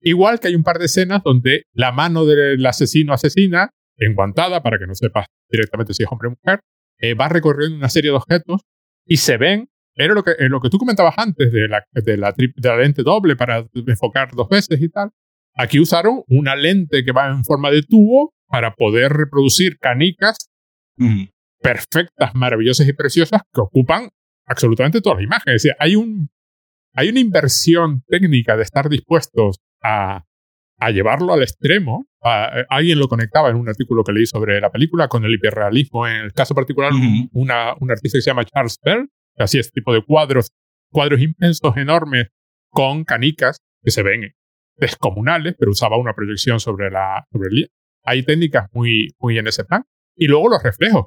[0.00, 4.78] Igual que hay un par de escenas donde la mano del asesino asesina, enguantada para
[4.78, 6.60] que no sepas directamente si es hombre o mujer,
[6.98, 8.62] eh, va recorriendo una serie de objetos
[9.04, 9.68] y se ven.
[9.94, 12.76] Era lo que, eh, lo que tú comentabas antes de la, de, la de la
[12.76, 15.10] lente doble para enfocar dos veces y tal.
[15.54, 20.50] Aquí usaron una lente que va en forma de tubo para poder reproducir canicas
[21.60, 24.08] perfectas, maravillosas y preciosas que ocupan
[24.46, 25.54] absolutamente toda la imagen.
[25.54, 26.30] Es decir, hay, un,
[26.94, 30.24] hay una inversión técnica de estar dispuestos a,
[30.78, 32.06] a llevarlo al extremo.
[32.24, 36.06] Eh, alguien lo conectaba en un artículo que leí sobre la película con el hiperrealismo.
[36.06, 36.92] En el caso particular,
[37.32, 40.50] una, un artista que se llama Charles Bell, que hacía este tipo de cuadros,
[40.90, 42.28] cuadros inmensos, enormes,
[42.70, 44.32] con canicas que se ven
[44.76, 47.70] descomunales, pero usaba una proyección sobre, la, sobre el
[48.04, 49.84] Hay técnicas muy, muy en ese plan.
[50.16, 51.06] Y luego los reflejos.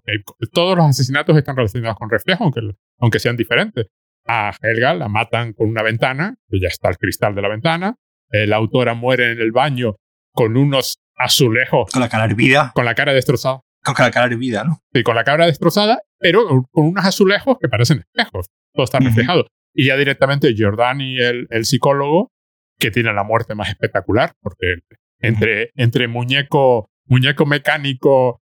[0.52, 2.62] Todos los asesinatos están relacionados con reflejos, aunque,
[3.00, 3.88] aunque sean diferentes.
[4.26, 7.96] A Helga la matan con una ventana, que ya está el cristal de la ventana.
[8.30, 9.96] la autora muere en el baño
[10.34, 11.92] con unos azulejos.
[11.92, 12.72] Con la cara hervida.
[12.74, 13.62] Con la cara destrozada.
[13.84, 14.80] Con la cara hervida, ¿no?
[14.94, 18.48] Sí, con la cara destrozada, pero con unos azulejos que parecen espejos.
[18.74, 19.46] Todo está reflejado.
[19.74, 22.32] Y ya directamente Giordani, el, el psicólogo,
[22.80, 24.76] que tiene la muerte más espectacular, porque
[25.20, 28.42] entre, entre muñeco, muñeco mecánico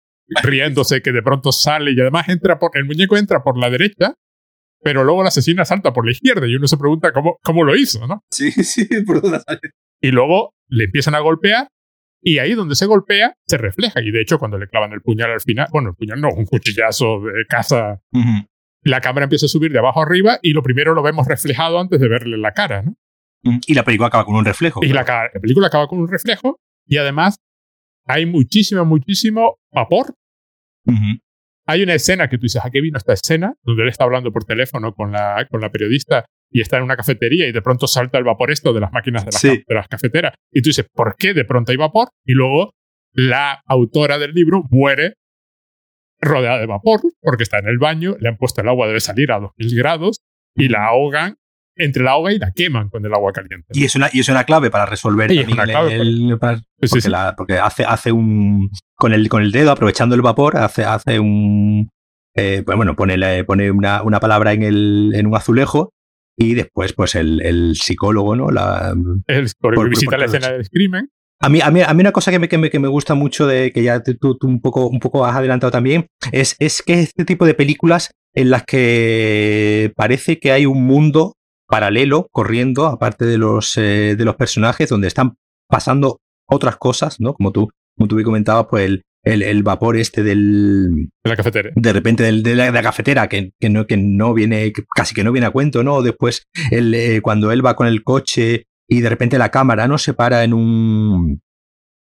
[0.42, 4.14] riéndose que de pronto sale y además entra por, el muñeco entra por la derecha,
[4.82, 7.76] pero luego la asesina salta por la izquierda y uno se pregunta cómo, cómo lo
[7.76, 8.24] hizo, ¿no?
[8.30, 9.60] Sí, sí, por dónde sale.
[10.00, 11.68] Y luego le empiezan a golpear
[12.20, 15.32] y ahí donde se golpea se refleja y de hecho cuando le clavan el puñal
[15.32, 18.00] al final, bueno, el puñal no, un cuchillazo de caza,
[18.82, 22.00] la cámara empieza a subir de abajo arriba y lo primero lo vemos reflejado antes
[22.00, 22.96] de verle la cara, ¿no?
[23.66, 24.84] Y la película acaba con un reflejo.
[24.84, 27.40] Y la, la, película acaba con un reflejo y además
[28.06, 30.14] hay muchísimo, muchísimo vapor
[31.66, 33.54] hay una escena que tú dices, ¿a qué vino esta escena?
[33.62, 36.96] Donde él está hablando por teléfono con la, con la periodista y está en una
[36.96, 40.34] cafetería y de pronto salta el vapor esto de las máquinas de, de las cafeteras.
[40.50, 42.08] Y tú dices, ¿por qué de pronto hay vapor?
[42.24, 42.74] Y luego
[43.12, 45.14] la autora del libro muere
[46.20, 49.32] rodeada de vapor porque está en el baño, le han puesto el agua, debe salir
[49.32, 50.18] a 2000 grados
[50.54, 51.36] y la ahogan
[51.76, 53.68] entre la ahoga y la queman con el agua caliente.
[53.72, 56.38] Y es una, y es una clave para resolver el,
[57.36, 61.88] porque, hace, hace un con el, con el dedo, aprovechando el vapor, hace, hace un
[62.34, 65.92] eh, pues bueno, pone, pone una, una, palabra en el, en un azulejo
[66.36, 68.50] y después, pues el, el psicólogo, ¿no?
[68.50, 68.94] La,
[69.26, 71.10] el psicólogo visita la escena del crimen.
[71.40, 73.14] A mí, a, mí, a mí una cosa que me, que me, que me gusta
[73.14, 76.82] mucho, de que ya tú, tú, un, poco, un poco has adelantado también, es, es
[76.82, 81.34] que este tipo de películas en las que parece que hay un mundo
[81.72, 85.38] paralelo corriendo, aparte de los, eh, de los personajes, donde están
[85.70, 87.32] pasando otras cosas, ¿no?
[87.32, 91.08] Como tú, como tú me comentabas, pues el, el, vapor este del...
[91.24, 91.70] De la cafetera.
[91.74, 95.32] De repente del, de, la, cafetera, que, que, no, que no viene, casi que no
[95.32, 96.02] viene a cuento, ¿no?
[96.02, 99.96] Después, el, eh, cuando él va con el coche y de repente la cámara, ¿no?
[99.96, 101.40] Se para en un...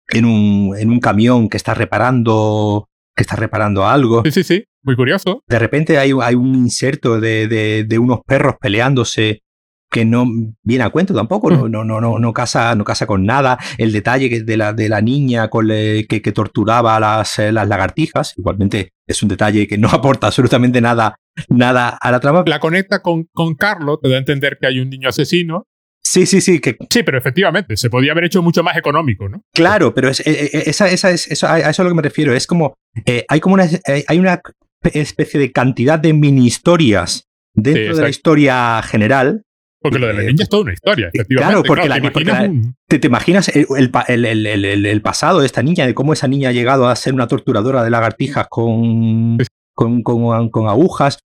[0.08, 4.22] En un, en un camión que está reparando que está reparando algo.
[4.24, 5.44] Sí, sí, sí, muy curioso.
[5.46, 9.42] De repente hay, hay un inserto de, de, de, unos perros peleándose
[9.90, 10.24] que no
[10.62, 13.58] viene a cuento tampoco, no, no, no, no, casa, no casa con nada.
[13.76, 17.68] El detalle de la, de la niña con que, que, torturaba a las, eh, las
[17.68, 21.16] lagartijas, igualmente es un detalle que no aporta absolutamente nada,
[21.48, 22.44] nada a la trama.
[22.46, 25.66] La conecta con, con Carlos, te da a entender que hay un niño asesino.
[26.02, 26.60] Sí, sí, sí.
[26.60, 26.76] Que...
[26.88, 29.42] Sí, pero efectivamente, se podía haber hecho mucho más económico, ¿no?
[29.52, 31.96] Claro, pero es, eh, eh, esa, esa es, eso, a eso es a lo que
[31.96, 32.32] me refiero.
[32.32, 32.74] Es como,
[33.28, 33.68] hay como una,
[34.06, 34.40] hay una
[34.84, 39.42] especie de cantidad de mini historias dentro de la historia general
[39.80, 41.62] porque lo de la eh, niña es toda una historia, efectivamente.
[41.62, 46.88] Claro, porque, te, imaginas el, pasado de esta niña, de cómo esa niña ha llegado
[46.88, 49.38] a ser una torturadora de lagartijas con,
[49.74, 51.18] con, con, agujas.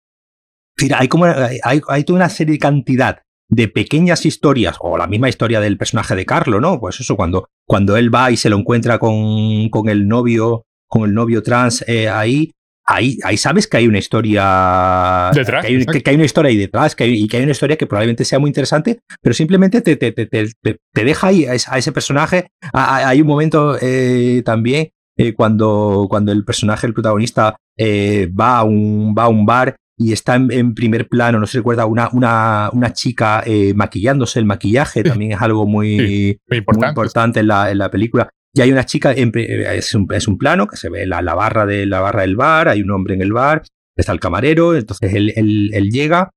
[0.98, 5.60] hay, como, hay, toda una serie de cantidad de pequeñas historias, o la misma historia
[5.60, 6.80] del personaje de Carlo, ¿no?
[6.80, 11.04] Pues eso, cuando, cuando él va y se lo encuentra con, con el novio, con
[11.04, 12.52] el novio trans eh, ahí,
[12.86, 15.66] ahí, ahí sabes que hay una historia detrás.
[15.66, 17.88] Que hay, que, hay una historia ahí detrás que y que hay una historia que
[17.88, 22.52] probablemente sea muy interesante, pero simplemente te, te, te, te deja ahí a, ese personaje.
[22.74, 28.64] Hay un momento eh, también eh, cuando, cuando el personaje, el protagonista, eh, va, a
[28.64, 32.70] un, va a un bar y está en, primer plano, no se recuerda, una, una,
[32.74, 33.44] una chica
[33.76, 34.40] maquillándose.
[34.40, 38.62] El maquillaje también es algo muy, importante, muy importante en, la, en la película y
[38.62, 41.86] hay una chica, es un, es un plano que se ve la, la, barra de,
[41.86, 43.64] la barra del bar, hay un hombre en el bar,
[43.98, 46.32] está el camarero, entonces él, él, llega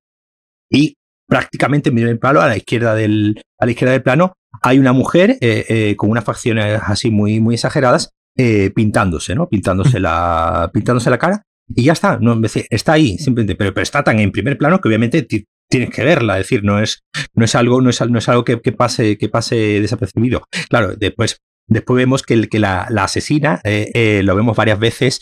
[0.69, 0.95] y
[1.25, 4.91] prácticamente en primer plano, a la izquierda del, a la izquierda del plano, hay una
[4.91, 9.47] mujer eh, eh, con unas facciones así muy, muy exageradas, eh, pintándose, ¿no?
[9.47, 11.43] Pintándose la, pintándose la cara.
[11.73, 14.89] Y ya está, no, está ahí, simplemente, pero, pero está tan en primer plano que
[14.89, 15.25] obviamente
[15.69, 17.03] tienes que verla, es decir, no es,
[17.35, 20.43] no es algo, no es, no es algo que, que, pase, que pase desapercibido.
[20.67, 21.37] Claro, después,
[21.69, 25.21] después vemos que, el, que la, la asesina, lo vemos varias veces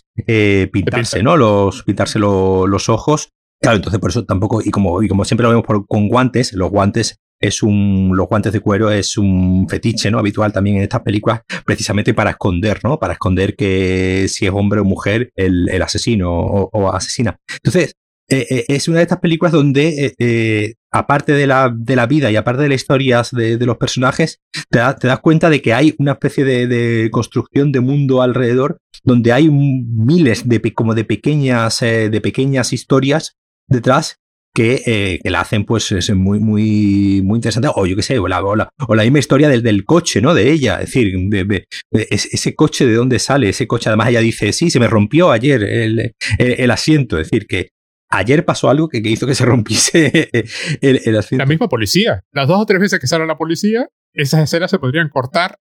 [0.72, 1.38] pintarse, ¿no?
[1.38, 3.30] Los, pintarse los ojos.
[3.62, 6.70] Claro, entonces por eso tampoco, y como, y como siempre lo vemos con guantes, los
[6.70, 10.20] guantes es un, los guantes de cuero es un fetiche, ¿no?
[10.20, 13.00] Habitual también en estas películas, precisamente para esconder, ¿no?
[13.00, 17.38] Para esconder que si es hombre o mujer el, el asesino o, asesina.
[17.64, 17.96] Entonces,
[18.30, 22.32] eh, eh, es una de estas películas donde, eh, aparte de la, de la, vida
[22.32, 25.74] y aparte de las historias de, de los personajes, te, te, das cuenta de que
[25.74, 31.06] hay una especie de, de, construcción de mundo alrededor, donde hay miles de, como de
[31.06, 34.20] pequeñas, de pequeñas historias detrás
[34.58, 37.70] que, eh, que, la hacen pues es muy, muy, muy interesante.
[37.76, 40.20] O yo qué sé, o la, o la, o la misma historia del, del, coche,
[40.20, 40.34] ¿no?
[40.34, 40.80] De ella.
[40.82, 41.68] Es decir, de, de,
[42.10, 45.64] ese coche de dónde sale, ese coche, además ella dice, sí, se me rompió ayer
[45.64, 46.00] el,
[46.40, 47.20] el, el asiento.
[47.20, 47.70] Es decir, que
[48.10, 50.30] ayer pasó algo que, que hizo que se rompiese
[50.82, 51.44] el, el, asiento.
[51.44, 52.24] La misma policía.
[52.32, 55.60] Las dos o tres veces que sale la policía, esas escenas se podrían cortar.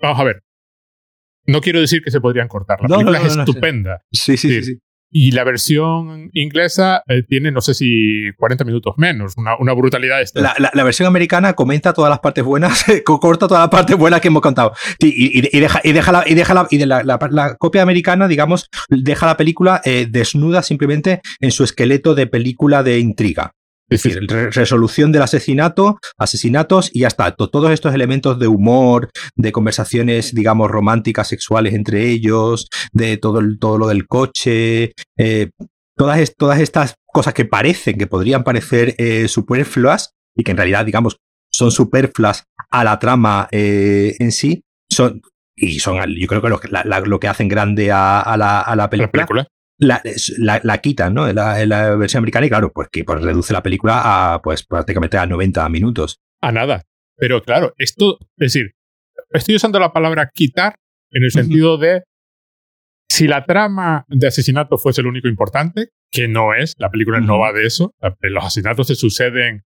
[0.00, 0.42] Vamos a ver.
[1.46, 2.80] No quiero decir que se podrían cortar.
[2.82, 4.02] La no, película no, no, es estupenda.
[4.12, 4.62] Sí, sí, sí.
[4.62, 4.78] sí.
[5.10, 10.20] Y la versión inglesa eh, tiene, no sé si 40 minutos menos, una, una brutalidad
[10.20, 10.40] esta.
[10.40, 14.28] La, la, versión americana comenta todas las partes buenas, corta todas las partes buenas que
[14.28, 14.72] hemos contado.
[14.98, 19.26] Y, y, deja, y deja, la, y deja y de la, copia americana, digamos, deja
[19.26, 23.52] la película eh, desnuda simplemente en su esqueleto de película de intriga.
[23.88, 27.30] Es decir, resolución del asesinato, asesinatos y ya está.
[27.36, 33.58] Todos estos elementos de humor, de conversaciones, digamos, románticas, sexuales entre ellos, de todo, el,
[33.60, 35.50] todo lo del coche, eh,
[35.96, 40.84] todas, todas estas cosas que parecen, que podrían parecer eh, superfluas y que en realidad,
[40.84, 41.18] digamos,
[41.52, 45.22] son superfluas a la trama eh, en sí, son,
[45.54, 48.60] y son, yo creo que lo, la, la, lo que hacen grande a, a, la,
[48.60, 49.22] a la película.
[49.22, 49.48] ¿La película?
[49.78, 50.02] La,
[50.38, 51.28] la, la, quitan, ¿no?
[51.28, 54.64] En la, la, versión americana y claro, pues que pues, reduce la película a pues
[54.64, 56.20] prácticamente a 90 minutos.
[56.40, 56.82] A nada.
[57.16, 58.74] Pero claro, esto, es decir,
[59.30, 60.76] estoy usando la palabra quitar
[61.10, 62.02] en el sentido de
[63.08, 67.38] si la trama de asesinato fuese lo único importante, que no es, la película no
[67.38, 69.64] va de eso, los asesinatos se suceden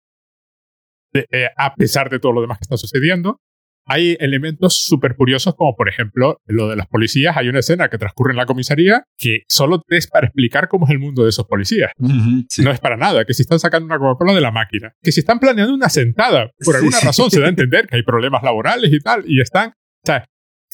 [1.12, 3.40] de, eh, a pesar de todo lo demás que está sucediendo,
[3.86, 7.36] hay elementos súper curiosos, como por ejemplo lo de las policías.
[7.36, 10.92] Hay una escena que transcurre en la comisaría que solo es para explicar cómo es
[10.92, 11.90] el mundo de esos policías.
[11.98, 12.62] Uh -huh, sí.
[12.62, 13.24] No es para nada.
[13.24, 16.50] Que si están sacando una Coca-Cola de la máquina, que si están planeando una sentada,
[16.64, 17.36] por alguna sí, razón sí.
[17.36, 19.70] se da a entender que hay problemas laborales y tal, y están.
[19.70, 20.24] O sea,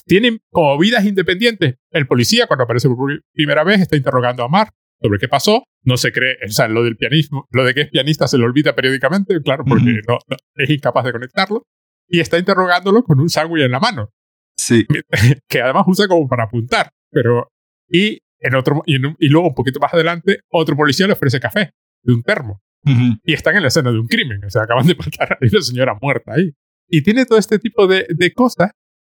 [0.04, 1.76] tienen como vidas independientes.
[1.90, 5.64] El policía, cuando aparece por primera vez, está interrogando a Mark sobre qué pasó.
[5.84, 8.44] No se cree, o sea, lo del pianismo, lo de que es pianista se lo
[8.44, 10.08] olvida periódicamente, claro, porque uh -huh.
[10.08, 11.62] no, no, es incapaz de conectarlo
[12.08, 14.10] y está interrogándolo con un sándwich en la mano.
[14.56, 14.86] Sí.
[15.48, 16.90] Que además usa como para apuntar.
[17.10, 17.50] Pero.
[17.88, 21.12] Y, en otro, y, en un, y luego, un poquito más adelante, otro policía le
[21.12, 22.60] ofrece café de un termo.
[22.84, 23.20] Uh -huh.
[23.24, 24.44] Y están en la escena de un crimen.
[24.44, 26.52] O sea, acaban de matar a una señora muerta ahí.
[26.88, 28.70] Y tiene todo este tipo de, de cosas.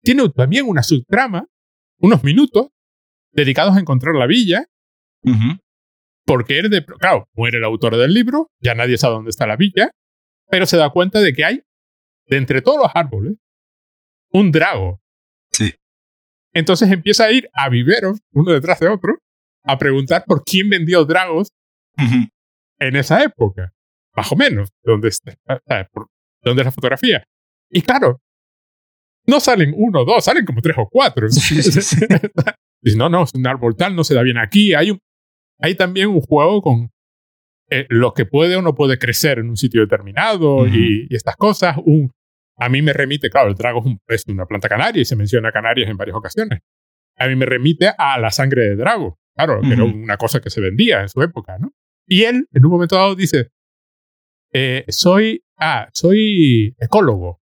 [0.03, 1.47] Tiene también una subtrama,
[1.99, 2.69] unos minutos,
[3.33, 4.65] dedicados a encontrar la villa.
[5.23, 5.59] Uh -huh.
[6.25, 6.85] Porque él de.
[6.85, 9.91] Claro, muere el autor del libro, ya nadie sabe dónde está la villa,
[10.51, 11.63] pero se da cuenta de que hay
[12.29, 13.37] de entre todos los árboles,
[14.33, 15.01] un drago.
[15.53, 15.75] Sí.
[16.53, 19.19] Entonces empieza a ir a viveros, uno detrás de otro,
[19.65, 21.49] a preguntar por quién vendió dragos
[21.97, 22.31] uh -huh.
[22.79, 23.73] en esa época.
[24.15, 25.11] Más o menos, donde
[26.43, 27.25] donde es la fotografía.
[27.71, 28.21] Y claro,
[29.27, 31.29] no salen uno o dos, salen como tres o cuatro.
[31.31, 31.97] Sí, sí,
[32.97, 34.75] no, no, es un árbol tal, no se da bien aquí.
[34.75, 34.99] Hay, un,
[35.61, 36.91] hay también un juego con
[37.71, 40.75] eh, lo que puede o no puede crecer en un sitio determinado uh -huh.
[40.75, 41.77] y, y, estas cosas.
[41.85, 42.11] Un,
[42.59, 45.17] a mí me remite, claro, el drago es, un, es, una planta canaria y se
[45.17, 46.61] menciona Canarias en varias ocasiones.
[47.17, 49.69] A mí me remite a la sangre de drago, claro, uh -huh.
[49.69, 51.73] que era una cosa que se vendía en su época, ¿no?
[52.07, 53.51] Y él, en un momento dado, dice,
[54.53, 57.41] eh, soy, ah, soy ecólogo.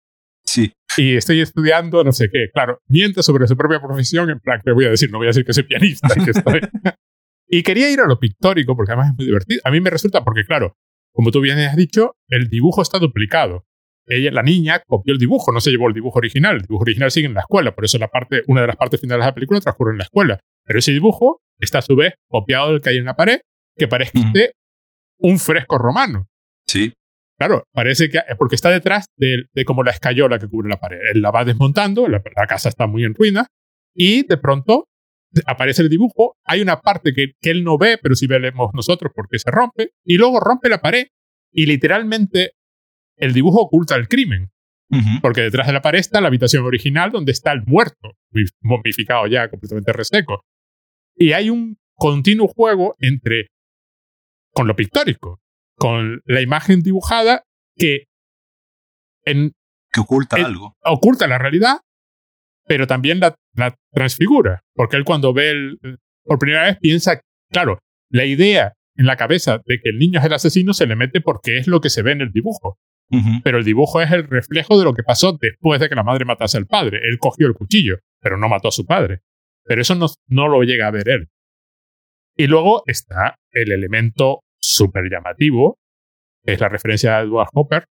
[0.46, 0.72] Sí.
[0.98, 2.50] Y estoy estudiando no sé qué.
[2.52, 5.30] Claro, miente sobre su propia profesión, en plan, que voy a decir, no voy a
[5.30, 6.62] decir que soy pianista, que estoy...
[7.48, 9.62] y quería ir a lo pictórico, porque además es muy divertido.
[9.64, 10.76] A mí me resulta, porque claro,
[11.14, 13.69] como tú bien has dicho, el dibujo está duplicado
[14.10, 16.56] ella, la niña, copió el dibujo, no se llevó el dibujo original.
[16.58, 19.00] El dibujo original sigue en la escuela, por eso la parte, una de las partes
[19.00, 20.40] finales de la película transcurre en la escuela.
[20.66, 23.40] Pero ese dibujo está a su vez copiado del que hay en la pared,
[23.78, 24.52] que parece -huh.
[25.20, 26.28] un fresco romano.
[26.68, 26.94] Sí.
[27.38, 31.00] Claro, parece que porque está detrás de, de como la escayola que cubre la pared.
[31.14, 33.48] Él la va desmontando, la, la casa está muy en ruina,
[33.96, 34.86] Y de pronto
[35.46, 39.12] aparece el dibujo, hay una parte que, que él no ve, pero sí vemos nosotros
[39.16, 41.08] porque se rompe, y luego rompe la pared
[41.52, 42.52] y literalmente
[43.20, 44.52] el dibujo oculta el crimen.
[45.22, 48.18] Porque detrás de la pared está la habitación original donde está el muerto,
[48.62, 50.44] momificado ya, completamente reseco.
[51.16, 53.50] Y hay un continuo juego entre
[54.52, 55.42] con lo pictórico,
[55.76, 57.44] con la imagen dibujada
[57.76, 58.06] que
[59.26, 59.52] en,
[59.92, 60.76] que oculta algo.
[60.84, 61.82] Oculta la realidad,
[62.66, 64.64] pero también la, la, transfigura.
[64.74, 69.62] Porque él cuando ve el, por primera vez piensa, claro, la idea en la cabeza
[69.66, 72.02] de que el niño es el asesino se le mete porque es lo que se
[72.02, 72.78] ve en el dibujo.
[73.44, 76.26] Pero el dibujo es el reflejo de lo que pasó después de que la madre
[76.26, 77.00] matase al padre.
[77.04, 79.22] Él cogió el cuchillo, pero no mató a su padre.
[79.64, 81.30] Pero eso no, no lo llega a ver él.
[82.36, 85.80] Y luego está el elemento súper llamativo,
[86.46, 87.86] que es la referencia a Edward Hopper,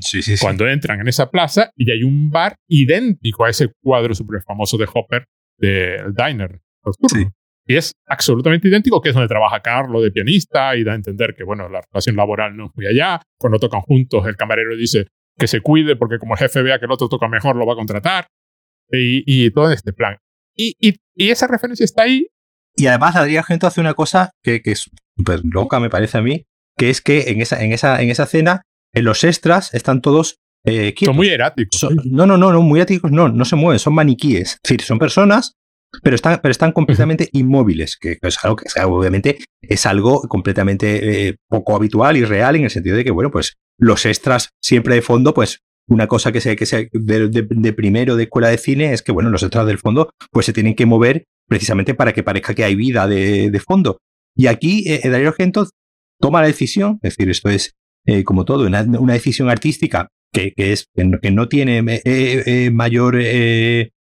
[0.00, 4.14] sí, sí, cuando entran en esa plaza y hay un bar idéntico a ese cuadro
[4.14, 5.26] súper famoso de Hopper
[5.58, 7.32] del diner nocturno.
[7.66, 11.34] Y es absolutamente idéntico, que es donde trabaja Carlo de pianista y da a entender
[11.36, 13.20] que, bueno, la relación laboral no es muy allá.
[13.38, 15.06] Cuando tocan juntos, el camarero dice
[15.38, 17.74] que se cuide porque como el jefe vea que el otro toca mejor, lo va
[17.74, 18.26] a contratar.
[18.90, 20.18] Y, y todo este plan.
[20.54, 22.26] Y, y, y, esa referencia está ahí.
[22.74, 26.22] Y además, Adrián Gento hace una cosa que, que es súper loca, me parece a
[26.22, 26.44] mí,
[26.76, 30.36] que es que en esa, en esa, en esa escena, en los extras están todos
[30.64, 31.88] eh, Son muy eráticos.
[32.04, 34.52] no, no, no, no, muy eráticos no, no se mueven, son maniquíes.
[34.52, 35.54] Es decir, son personas
[36.02, 41.36] pero están, pero están completamente inmóviles, que, es algo que obviamente es algo completamente eh,
[41.48, 45.02] poco habitual y real en el sentido de que, bueno, pues los extras siempre de
[45.02, 48.92] fondo, pues una cosa que se, que se de, de, primero de escuela de cine
[48.92, 52.22] es que, bueno, los extras del fondo, pues se tienen que mover precisamente para que
[52.22, 53.98] parezca que hay vida de, de fondo.
[54.34, 55.68] Y aquí eh, Darío Argento
[56.20, 57.74] toma la decisión, es decir, esto es
[58.06, 63.18] eh, como todo, una, una, decisión artística que, que es, que no, tiene eh, mayor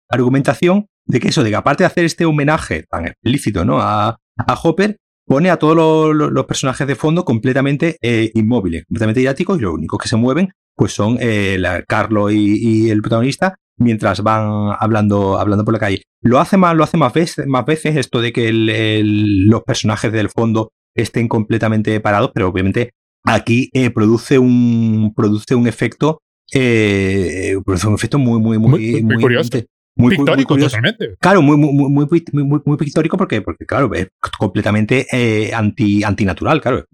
[0.08, 3.80] argumentación, de que eso, de que aparte de hacer este homenaje tan explícito ¿no?
[3.80, 4.96] a, a Hopper,
[5.26, 10.00] pone a todos los, personajes de fondo completamente eh, inmóviles, completamente didácticos, y los únicos
[10.00, 15.64] que se mueven pues son eh, la, Carlo y, el protagonista mientras van hablando, hablando
[15.64, 16.02] por la calle.
[16.22, 20.28] Lo hace más, lo hace más veces, más veces esto de que los personajes del
[20.28, 22.92] fondo estén completamente parados, pero obviamente
[23.24, 26.20] aquí eh, produce un produce un efecto
[26.52, 29.66] produce un efecto muy muy muy, muy, curioso muy
[29.96, 31.16] pictórico totalmente.
[31.20, 36.60] Claro, muy, muy, muy, muy, muy, pictórico porque, porque, claro, es completamente eh, anti, antinatural,
[36.60, 36.84] claro.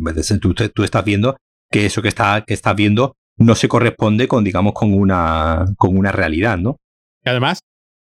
[0.41, 1.37] Tú, tú, estás viendo
[1.71, 5.97] que eso que, está, que estás viendo no se corresponde con, digamos, con una, con
[5.97, 6.77] una realidad, ¿no?
[7.25, 7.61] Y además,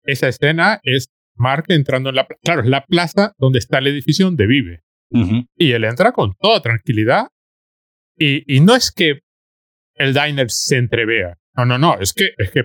[0.03, 2.41] esa escena es Mark entrando en la plaza.
[2.43, 4.81] Claro, es la plaza donde está el edificio donde vive.
[5.55, 7.27] Y él entra con toda tranquilidad.
[8.17, 9.21] Y, y no es que
[9.93, 11.37] el diner se entrevea.
[11.55, 11.97] No, no, no.
[11.99, 12.63] Es que, es que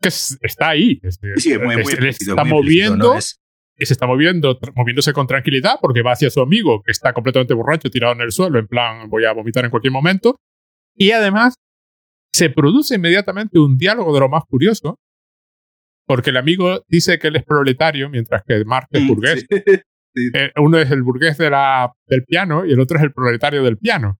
[0.00, 1.00] que está ahí.
[1.36, 3.16] sí, muy, muy está moviendo.
[3.78, 7.52] Y se está moviendo, moviéndose con tranquilidad porque va hacia su amigo que está completamente
[7.52, 10.36] borracho, tirado en el suelo, en plan, voy a vomitar en cualquier momento.
[10.94, 11.56] Y además,
[12.32, 14.98] se produce inmediatamente un diálogo de lo más curioso,
[16.06, 19.46] porque el amigo dice que él es proletario, mientras que Mark es mm, burgués.
[20.32, 23.62] Eh, uno es el burgués de la, del piano y el otro es el proletario
[23.62, 24.18] del piano,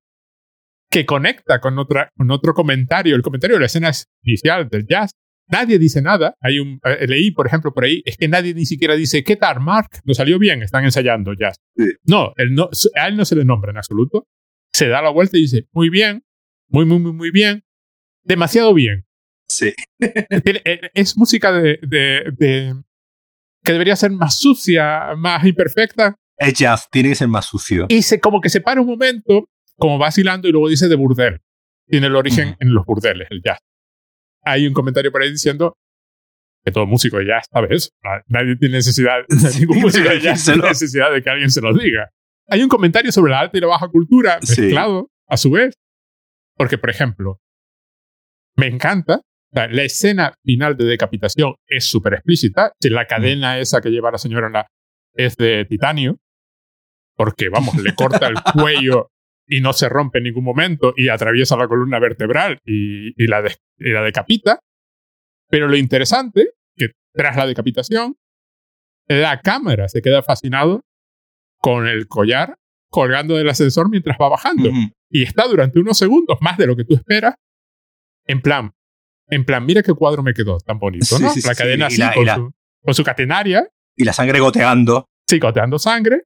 [0.90, 3.90] que conecta con, otra, con otro comentario, el comentario de la escena
[4.22, 5.12] inicial del jazz,
[5.48, 6.36] Nadie dice nada.
[6.40, 9.36] Hay un, eh, leí, por ejemplo, por ahí, es que nadie ni siquiera dice, ¿qué
[9.36, 9.90] tal, Mark?
[10.04, 11.52] No salió bien, están ensayando ya.
[12.04, 14.26] No, él no, a él no se le nombra en absoluto.
[14.72, 16.24] Se da la vuelta y dice, muy bien,
[16.68, 17.64] muy, muy, muy, muy bien,
[18.24, 19.06] demasiado bien.
[19.48, 19.72] Sí.
[20.00, 22.74] Eh, es música de, de, de,
[23.62, 26.16] que debería ser más sucia, más imperfecta.
[26.36, 27.86] Es jazz, tiene que ser más sucio.
[27.88, 31.40] Y se, como que se para un momento, como vacilando, y luego dice de burdel.
[31.88, 33.60] Tiene el origen en los burdeles, el jazz
[34.46, 35.76] hay un comentario por ahí diciendo
[36.64, 37.90] que todo músico ya ¿sabes?
[38.28, 39.18] Nadie tiene necesidad,
[39.58, 42.10] ningún músico ya tiene necesidad de que alguien se lo diga.
[42.48, 45.74] Hay un comentario sobre la alta y la baja cultura mezclado a su vez.
[46.56, 47.40] Porque, por ejemplo,
[48.56, 49.20] me encanta
[49.52, 52.72] la, escena final de decapitación es súper explícita.
[52.80, 54.66] Si la cadena esa que lleva la señora la,
[55.14, 56.18] es de titanio,
[57.16, 59.10] porque, vamos, le corta el cuello
[59.46, 63.42] y no se rompe en ningún momento y atraviesa la columna vertebral y, la,
[63.78, 64.60] la decapita.
[65.48, 68.16] Pero lo interesante, que tras la decapitación,
[69.06, 70.84] la cámara se queda fascinado
[71.58, 72.56] con el collar
[72.90, 74.70] colgando del ascensor mientras va bajando.
[75.10, 77.34] Y está durante unos segundos, más de lo que tú esperas,
[78.26, 78.72] en plan,
[79.28, 81.32] en plan, mira qué cuadro me quedó tan bonito, ¿no?
[81.44, 83.68] la cadena así, con, su, con, su, catenaria.
[83.94, 85.08] Y la sangre goteando.
[85.28, 86.22] Sí, goteando sangre.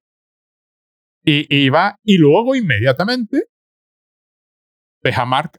[1.23, 3.45] Y, va, y luego inmediatamente
[5.03, 5.59] ves a Mark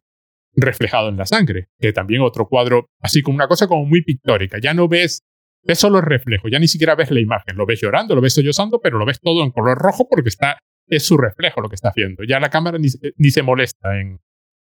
[0.53, 4.57] reflejado en la sangre, que también otro cuadro, así como una cosa como muy pictórica.
[4.59, 5.24] Ya no ves
[5.64, 8.34] ves solo el reflejo, ya ni siquiera ves la imagen, lo ves llorando, lo ves
[8.34, 10.57] sollozando, pero lo ves todo en color rojo porque está,
[10.88, 12.24] es su reflejo lo que está haciendo.
[12.24, 12.88] Ya la cámara ni,
[13.18, 14.20] ni se molesta en...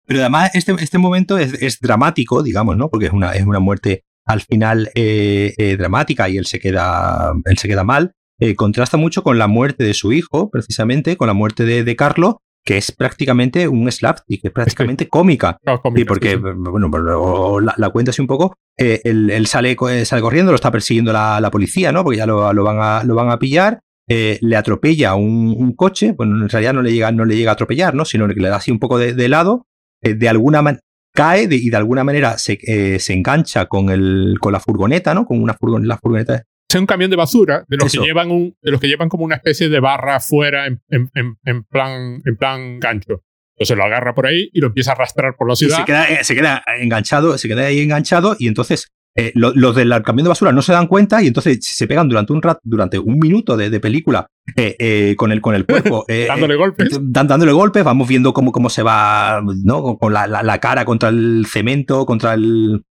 [0.06, 2.88] Pero además este, este momento es, es, dramático, digamos, ¿no?
[2.88, 7.32] Porque es una, es una muerte al final eh, eh, dramática y él se queda,
[7.44, 8.12] él se queda mal.
[8.40, 11.96] Eh, contrasta mucho con la muerte de su hijo, precisamente, con la muerte de, de
[11.96, 15.58] Carlo, que es prácticamente un slapstick, es prácticamente cómica.
[15.64, 16.40] No, cómica, Sí, porque, sí, sí.
[16.54, 20.56] bueno, la, la cuenta así un poco, eh, él, él sale, eh, sale corriendo, lo
[20.56, 22.04] está persiguiendo la, la policía, ¿no?
[22.04, 25.74] Porque ya lo, lo van, a, lo van a pillar, eh, le atropella un, un
[25.74, 28.04] coche, bueno, en realidad no le llega, no le llega a atropellar, ¿no?
[28.04, 29.66] Sino que le da así un poco de, de lado,
[30.02, 30.82] eh, de alguna manera
[31.14, 32.58] cae de- y de alguna manera se,
[33.00, 35.24] se engancha con, el, con la furgoneta, ¿no?
[35.26, 36.44] Con una furgon- la furgoneta.
[36.70, 38.02] Es un camión de basura de los Eso.
[38.02, 41.10] que llevan un, de los que llevan como una especie de barra afuera en, en,
[41.14, 43.22] en, en plan en plan gancho.
[43.56, 45.78] Entonces lo agarra por ahí y lo empieza a arrastrar por la Y ciudad.
[45.78, 49.74] se queda, eh, se queda enganchado, se queda ahí enganchado y entonces eh, lo- los
[49.74, 52.60] del camión de basura no se dan cuenta y entonces se pegan durante un rato,
[52.62, 56.04] durante un minuto de, de película eh, eh, con, el, con el cuerpo.
[56.28, 56.88] dándole golpes.
[57.00, 59.96] dándole golpes, vamos viendo cómo, cómo se va, ¿no?
[59.96, 62.84] Con la, la- la cara contra el cemento, contra el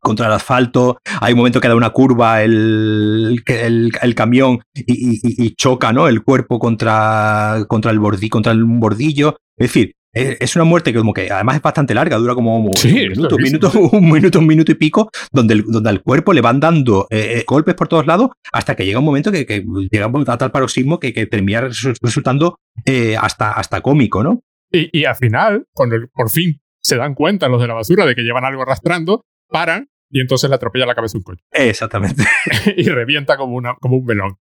[0.00, 4.82] contra el asfalto, hay un momento que da una curva el, el, el camión y,
[5.16, 6.06] y- y choca, ¿no?
[6.08, 9.36] El cuerpo contra, contra el bordi, contra el bordillo.
[9.56, 12.70] Es decir, es es una muerte que como que además es bastante larga, dura como
[12.76, 16.02] Sí, un, minuto, un, minuto, un minuto, un minuto y pico, donde, el- donde al
[16.02, 19.30] cuerpo le van dando eh, eh, golpes por todos lados hasta que llega un momento
[19.32, 24.22] que, que llega a tal paroxismo que, que termina resu- resultando eh, hasta, hasta cómico,
[24.22, 24.40] ¿no?
[24.70, 28.14] Y, y al final, cuando por fin se dan cuenta los de la basura de
[28.14, 32.24] que llevan algo arrastrando, paran y entonces le atropella la cabeza un coche Exactamente.
[32.76, 34.36] y revienta como, una, como un melón.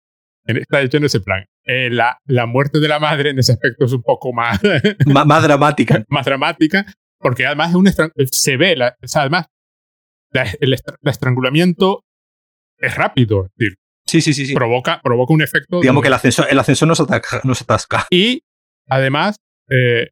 [0.46, 1.46] En- Está hecho en ese plan.
[1.66, 4.60] Eh, la, la muerte de la madre en ese aspecto es un poco más,
[5.06, 6.04] más, más dramática.
[6.10, 6.86] más dramática,
[7.20, 9.46] porque además es un estran- se ve, la, o sea, además,
[10.32, 12.04] la- el, estra- el estrangulamiento
[12.78, 13.78] es rápido, es decir,
[14.08, 14.56] Sí, sí, sí, sí.
[14.56, 15.78] provoca, provoca un efecto.
[15.78, 18.08] de- Digamos que el ascensor, el ascensor nos, ataca, nos atasca.
[18.12, 18.42] Y
[18.90, 19.38] además,
[19.70, 20.10] eh,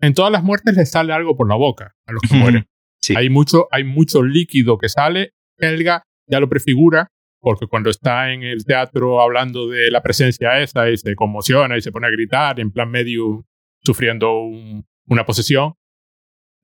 [0.00, 2.66] en todas las muertes le sale algo por la boca a los que mueren.
[3.08, 3.14] Sí.
[3.16, 5.32] Hay, mucho, hay mucho líquido que sale.
[5.58, 7.08] Helga ya lo prefigura,
[7.40, 11.80] porque cuando está en el teatro hablando de la presencia esa y se conmociona y
[11.80, 13.44] se pone a gritar, en plan medio
[13.84, 15.74] sufriendo un- una posesión,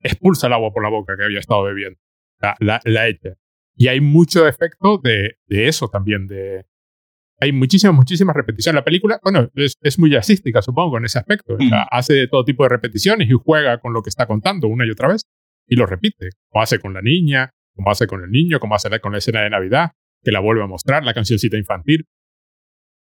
[0.01, 1.99] expulsa el agua por la boca que había estado bebiendo.
[2.39, 3.35] La, la, la echa.
[3.75, 6.65] Y hay mucho efecto de, de eso también, de,
[7.39, 8.75] hay muchísimas, muchísimas repeticiones.
[8.79, 11.55] La película, bueno, es, es muy jazzística, supongo, en ese aspecto.
[11.55, 11.87] O sea, Mm.
[11.91, 15.07] hace todo tipo de repeticiones y juega con lo que está contando una y otra
[15.09, 15.23] vez
[15.67, 16.29] y lo repite.
[16.49, 19.41] Como hace con la niña, como hace con el niño, como hace con la escena
[19.41, 19.91] de Navidad,
[20.23, 22.05] que la vuelve a mostrar, la cancioncita infantil.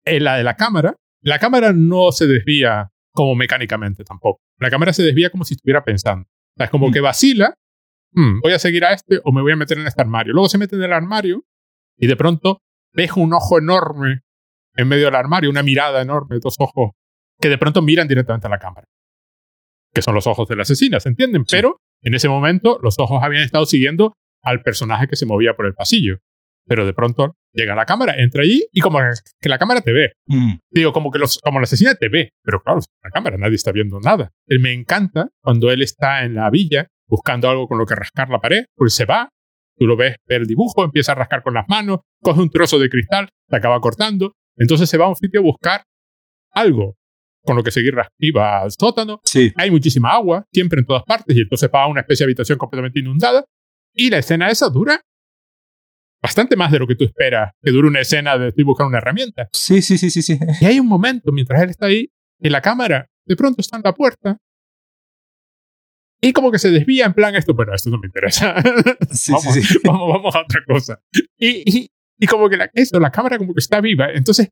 [0.05, 4.41] En la de la cámara, la cámara no se desvía como mecánicamente tampoco.
[4.59, 6.23] La cámara se desvía como si estuviera pensando.
[6.29, 6.93] O sea, es como Mm.
[6.93, 7.55] que vacila,
[8.13, 10.33] "Hmm, voy a seguir a este o me voy a meter en este armario.
[10.33, 11.45] Luego se mete en el armario
[11.99, 12.61] y de pronto
[12.93, 14.21] deja un ojo enorme
[14.77, 16.93] en medio del armario, una mirada enorme, dos ojos
[17.41, 18.87] que de pronto miran directamente a la cámara.
[19.93, 21.45] Que son los ojos de la asesina, ¿se entienden?
[21.47, 21.57] Sí.
[21.57, 25.67] Pero en ese momento los ojos habían estado siguiendo al personaje que se movía por
[25.67, 26.19] el pasillo.
[26.67, 28.99] Pero de pronto llega la cámara, entra allí y como
[29.41, 30.13] que la cámara te ve.
[30.27, 30.55] Mm.
[30.71, 33.73] Digo, como que los, como la asesina te ve, pero claro, la cámara nadie está
[33.73, 34.31] viendo nada.
[34.47, 38.29] Él me encanta cuando él está en la villa buscando algo con lo que rascar
[38.29, 39.31] la pared, pues se va,
[39.77, 42.79] tú lo ves, ve el dibujo, empieza a rascar con las manos, coge un trozo
[42.79, 45.83] de cristal, se acaba cortando, entonces se va a un sitio a buscar
[46.53, 46.97] algo
[47.45, 49.53] con lo que seguir iba al sótano, Sí.
[49.57, 52.59] hay muchísima agua, siempre en todas partes, y entonces va a una especie de habitación
[52.59, 53.45] completamente inundada,
[53.95, 55.01] y la escena esa dura
[56.23, 58.99] bastante más de lo que tú esperas que dure una escena de estoy buscando una
[58.99, 59.49] herramienta.
[59.53, 60.39] Sí, sí, sí, sí, sí.
[60.61, 63.83] Y hay un momento mientras él está ahí, que la cámara de pronto está en
[63.85, 64.37] la puerta
[66.21, 68.55] y como que se desvía en plan esto, pero esto no me interesa.
[69.13, 69.79] Sí, vamos, sí, sí.
[69.85, 71.01] vamos, vamos a otra cosa.
[71.39, 74.11] Y, y, y como que la, eso, la cámara como que está viva.
[74.13, 74.51] Entonces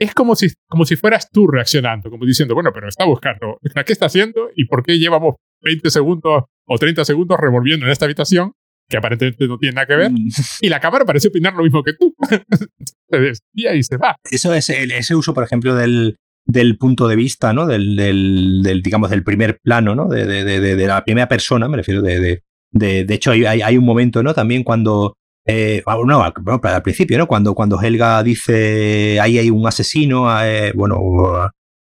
[0.00, 3.92] es como si, como si fueras tú reaccionando, como diciendo, bueno, pero está buscando, ¿qué
[3.92, 4.48] está haciendo?
[4.56, 8.52] ¿Y por qué llevamos 20 segundos o 30 segundos revolviendo en esta habitación?
[8.88, 10.10] Que aparentemente no tiene nada que ver.
[10.10, 10.28] Mm.
[10.62, 12.12] Y la cámara parece opinar lo mismo que tú.
[13.10, 14.16] se desvía y se va.
[14.28, 17.66] Eso es el- ese uso, por ejemplo, del, del punto de vista, ¿no?
[17.66, 20.08] Del, del, del, digamos, del primer plano, ¿no?
[20.08, 22.18] De, de, de, de la primera persona, me refiero de.
[22.20, 22.42] De,
[22.72, 24.34] de, de hecho, hay, hay, hay un momento, ¿no?
[24.34, 25.14] También cuando.
[25.46, 27.26] Eh, ah, no, al, bueno, al principio, ¿no?
[27.26, 30.98] Cuando, cuando Helga dice ahí hay un asesino, eh, bueno,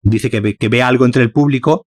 [0.04, 1.86] dice que ve, que ve algo entre el público.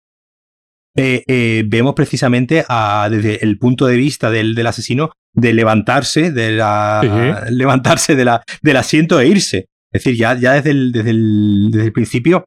[0.98, 6.30] eh, eh, vemos precisamente a, desde el punto de vista del, del asesino de levantarse,
[6.32, 7.00] de la,
[7.46, 7.54] Sí.
[7.54, 9.66] levantarse de la, del asiento e irse.
[9.92, 12.44] Es decir, ya, ya desde, el, desde, el, desde el principio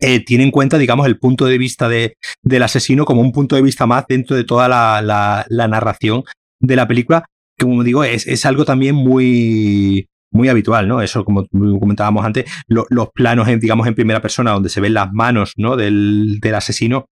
[0.00, 3.56] eh, tiene en cuenta, digamos, el punto de vista de, del asesino como un punto
[3.56, 6.24] de vista más dentro de toda la, la, la narración
[6.60, 7.24] de la película.
[7.58, 11.02] Como digo, es, es algo también muy, muy habitual, ¿no?
[11.02, 11.46] Eso, como
[11.78, 15.76] comentábamos antes, los planos, en, digamos, en primera persona, donde se ven las manos, ¿no?
[15.76, 17.06] Del, del asesino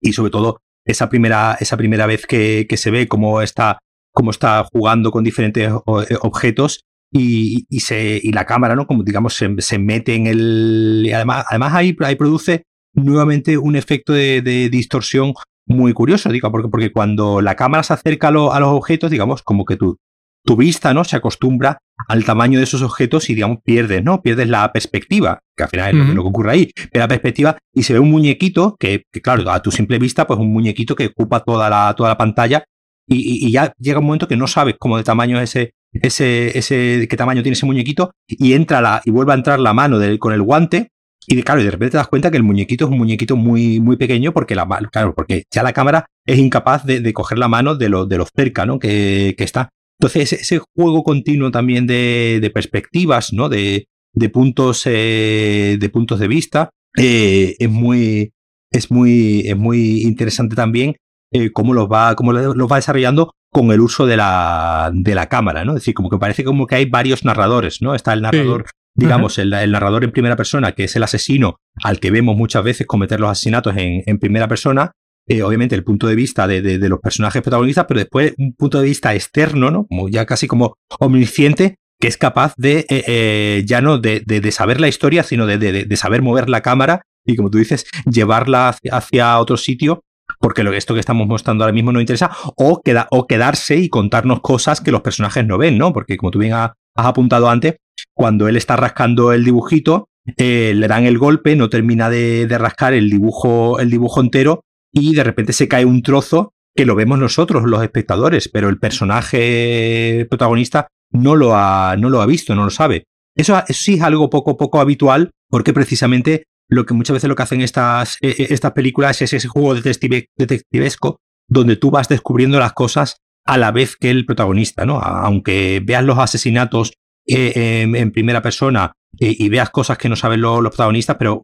[0.00, 3.78] y sobre todo esa primera, esa primera vez que, que se ve cómo está,
[4.12, 8.86] cómo está jugando con diferentes eh, objetos y, y, se, y la cámara, ¿no?
[8.86, 11.02] Como digamos, se, se mete en el.
[11.04, 12.64] Y además, además ahí, ahí produce
[12.94, 15.34] nuevamente un efecto de, de, distorsión
[15.66, 19.10] muy curioso, digo, porque, porque cuando la cámara se acerca a, lo, a los objetos,
[19.10, 19.98] digamos, como que tú,
[20.44, 21.04] tu vista, ¿no?
[21.04, 24.22] Se acostumbra al tamaño de esos objetos y, digamos, pierdes, ¿no?
[24.22, 27.82] Pierdes la perspectiva, que al final es lo, que ocurre ahí, pero la perspectiva y
[27.82, 31.06] se ve un muñequito que, que, claro, a tu simple vista, pues un muñequito que
[31.06, 32.64] ocupa toda la, toda la pantalla
[33.08, 36.58] y, y, ya llega un momento que no sabes cómo de tamaño es ese, ese,
[36.58, 39.98] ese, qué tamaño tiene ese muñequito y entra la, y vuelve a entrar la mano
[39.98, 40.90] del, con el guante
[41.26, 43.80] y claro, y de repente te das cuenta que el muñequito es un muñequito muy,
[43.80, 47.48] muy pequeño porque la, claro, porque ya la cámara es incapaz de, de coger la
[47.48, 48.78] mano de lo, de lo cerca, ¿no?
[48.78, 49.70] Que, que está.
[49.98, 53.48] Entonces, ese, juego continuo también de, de perspectivas, ¿no?
[53.48, 58.32] De, de puntos, eh, de puntos de vista, eh, es muy,
[58.70, 60.96] es muy, es muy interesante también
[61.32, 65.28] eh, cómo los va, cómo los va desarrollando con el uso de la, de la
[65.28, 65.72] cámara, ¿no?
[65.72, 67.94] Es decir, como que parece como que hay varios narradores, ¿no?
[67.94, 68.72] Está el narrador, sí.
[68.96, 72.64] Digamos, el, el, narrador en primera persona, que es el asesino al que vemos muchas
[72.64, 74.92] veces cometer los asesinatos en, en primera persona,
[75.28, 78.54] eh, obviamente el punto de vista de, de, de, los personajes protagonistas, pero después un
[78.54, 79.86] punto de vista externo, ¿no?
[79.86, 84.52] Como ya casi como omnisciente, que es capaz de, eh, eh, ya no de, de,
[84.52, 88.94] saber la historia, sino de, saber mover la cámara y, como tú dices, llevarla hacia,
[88.94, 90.04] hacia otro sitio,
[90.38, 93.88] porque lo, esto que estamos mostrando ahora mismo no interesa, o, queda, o quedarse y
[93.88, 95.92] contarnos cosas que los personajes no ven, ¿no?
[95.92, 97.76] Porque, como tú bien has, has apuntado antes,
[98.16, 100.08] cuando él está rascando el dibujito,
[100.38, 104.62] eh, le dan el golpe, no termina de, de rascar el dibujo, el dibujo entero
[104.92, 108.78] y de repente se cae un trozo que lo vemos nosotros, los espectadores, pero el
[108.78, 113.04] personaje protagonista no lo ha, no lo ha visto, no lo sabe.
[113.34, 117.36] Eso, eso sí es algo poco, poco habitual, porque precisamente lo que muchas veces lo
[117.36, 122.72] que hacen estas, estas películas es ese juego detective, detectivesco donde tú vas descubriendo las
[122.72, 124.98] cosas a la vez que el protagonista, ¿no?
[124.98, 126.94] Aunque veas los asesinatos
[127.26, 131.42] eh, en, primera persona eh, y veas cosas que no saben lo, los protagonistas, pero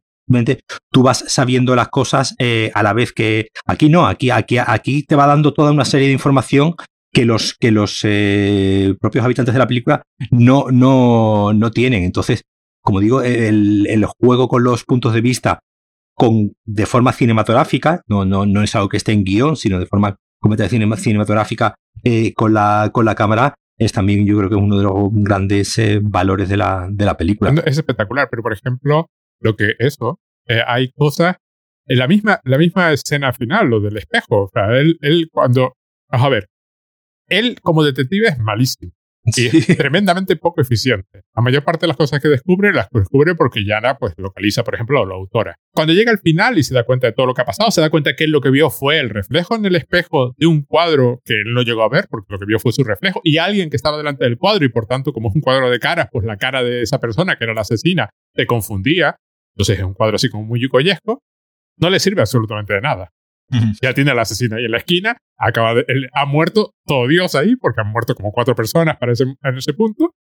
[0.91, 5.03] tú vas sabiendo las cosas eh, a la vez que aquí no, aquí, aquí, aquí
[5.03, 6.75] te va dando toda una serie de información
[7.13, 8.01] que los, que los
[8.99, 12.05] propios habitantes de la película no, no, no tienen.
[12.05, 12.43] Entonces,
[12.83, 15.61] como digo, el, el, juego con los puntos de vista
[16.15, 19.87] con, de forma cinematográfica, no, no, no es algo que esté en guion, sino de
[19.87, 21.75] forma completamente cinematográfica
[22.05, 23.55] eh, con, la, con la cámara,
[23.85, 27.17] es también yo creo que uno de los grandes eh, valores de la, de la
[27.17, 27.53] película.
[27.65, 29.11] Es espectacular, pero por ejemplo,
[29.41, 31.37] lo que eso, eh, hay cosas,
[31.87, 35.75] en la misma, la misma escena final, lo del espejo, o sea, él, él cuando,
[36.11, 36.49] vamos a ver,
[37.29, 38.93] él como detective es malísimo.
[39.27, 39.51] Sí.
[39.53, 41.23] Y es tremendamente poco eficiente.
[41.35, 44.75] La mayor parte de las cosas que descubre las descubre porque Yana pues localiza, por
[44.75, 45.57] ejemplo, a la autora.
[45.73, 47.81] Cuando llega al final y se da cuenta de todo lo que ha pasado, se
[47.81, 50.63] da cuenta que él lo que vio fue el reflejo en el espejo de un
[50.63, 53.39] cuadro que él no llegó a ver porque lo que vio fue su reflejo y
[53.39, 56.09] alguien que estaba delante del cuadro y por tanto como es un cuadro de caras,
[56.11, 59.17] pues la cara de esa persona que era la asesina te confundía
[59.55, 61.23] entonces es un cuadro así como muy yucoyesco.
[61.79, 63.11] No le sirve absolutamente de nada.
[63.81, 65.17] Ya tiene al asesino ahí en la esquina.
[65.39, 69.13] Acaba de, él, ha muerto todo Dios ahí, porque han muerto como cuatro personas para
[69.13, 70.15] ese, en ese punto.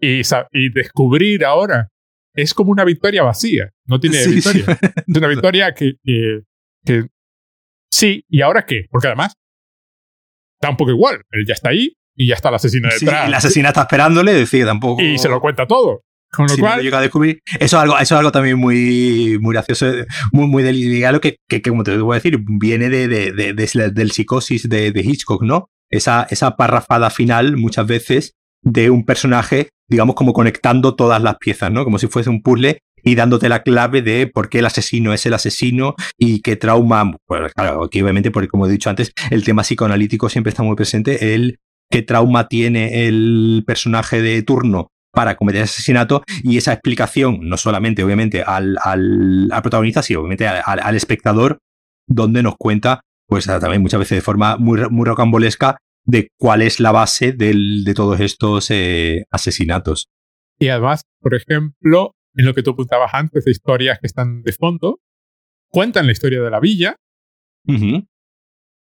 [0.00, 1.88] Y, y descubrir ahora
[2.34, 3.70] es como una victoria vacía.
[3.86, 4.64] No tiene sí, victoria.
[4.66, 4.86] Sí.
[5.06, 6.40] Es una victoria que, que,
[6.84, 7.06] que,
[7.90, 8.86] Sí, ¿y ahora qué?
[8.90, 9.34] Porque además
[10.60, 11.22] da un poco igual.
[11.30, 13.22] Él ya está ahí y ya está el asesino detrás.
[13.22, 15.00] Sí, y la asesina está esperándole, decir, tampoco.
[15.00, 16.02] Y se lo cuenta todo.
[16.34, 16.82] Con lo sí, cual.
[16.82, 17.40] llega a descubrir.
[17.46, 19.86] Eso es algo, eso es algo también muy, muy gracioso,
[20.32, 23.52] muy, muy delicado, que, que, que, como te voy a decir, viene de, de, de,
[23.52, 25.68] de del psicosis de, Hitchcock, ¿no?
[25.90, 28.32] Esa, esa parrafada final, muchas veces,
[28.62, 31.84] de un personaje, digamos, como conectando todas las piezas, ¿no?
[31.84, 35.26] Como si fuese un puzzle y dándote la clave de por qué el asesino es
[35.26, 37.16] el asesino y qué trauma.
[37.26, 40.74] Pues claro, aquí obviamente, porque como he dicho antes, el tema psicoanalítico siempre está muy
[40.74, 41.34] presente.
[41.34, 41.58] El
[41.90, 48.02] qué trauma tiene el personaje de turno para cometer asesinato y esa explicación, no solamente
[48.02, 51.58] obviamente al, al, al protagonista, sino obviamente al, al, espectador,
[52.06, 56.80] donde nos cuenta, pues también muchas veces de forma muy, muy rocambolesca, de cuál es
[56.80, 60.08] la base del, de todos estos eh, asesinatos.
[60.58, 64.52] Y además, por ejemplo, en lo que tú apuntabas antes de historias que están de
[64.52, 65.00] fondo,
[65.70, 66.96] cuentan la historia de la villa,
[67.66, 68.06] uh -huh.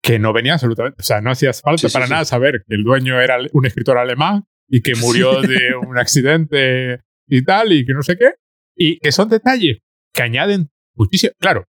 [0.03, 2.31] que no venía absolutamente, o sea, no hacía falta sí, para sí, nada sí.
[2.31, 7.43] saber que el dueño era un escritor alemán y que murió de un accidente y
[7.45, 8.33] tal, y que no sé qué.
[8.77, 9.79] Y que son detalles
[10.13, 11.33] que añaden muchísimo.
[11.39, 11.67] Claro,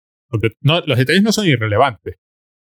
[0.61, 2.15] no, los detalles no son irrelevantes.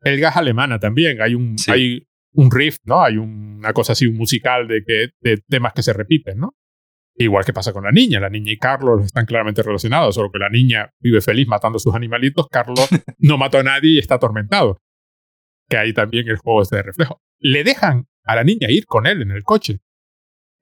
[0.02, 1.20] El gas alemana también.
[1.20, 1.70] Hay un, sí.
[1.70, 3.02] hay un riff, ¿no?
[3.02, 6.54] Hay una cosa así, un musical de, que, de temas que se repiten, ¿no?
[7.18, 8.20] Igual que pasa con la niña.
[8.20, 11.80] La niña y Carlos están claramente relacionados, solo que la niña vive feliz matando a
[11.80, 12.46] sus animalitos.
[12.50, 14.78] Carlos no mató a nadie y está atormentado.
[15.68, 17.20] Que ahí también el juego este de reflejo.
[17.38, 19.80] Le dejan a la niña ir con él en el coche.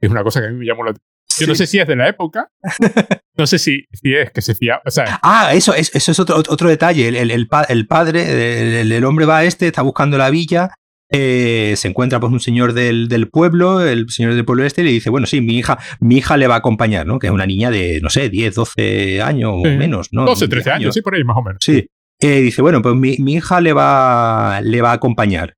[0.06, 1.10] Es una cosa que a mí me llamó la atención.
[1.40, 2.48] Yo no sé si es de la época.
[3.36, 4.52] No sé si, si es que se.
[4.86, 7.08] O sea, ah, eso, es, eso es otro, otro detalle.
[7.08, 10.70] El, el, el, el padre, el, hombre va a este, está buscando la villa
[11.16, 14.84] eh, se encuentra pues un señor del, del, pueblo, el señor del pueblo este, y
[14.86, 17.18] le dice, bueno, sí, mi hija, mi hija le va a acompañar, ¿no?
[17.18, 20.24] Que es una niña de, no sé, 10, 12 años o menos, ¿no?
[20.24, 21.58] 12, 13 años, años, sí, por ahí más o menos.
[21.62, 21.86] Sí.
[22.20, 25.54] Eh, dice, bueno, pues mi, mi, hija le va, le va a acompañar.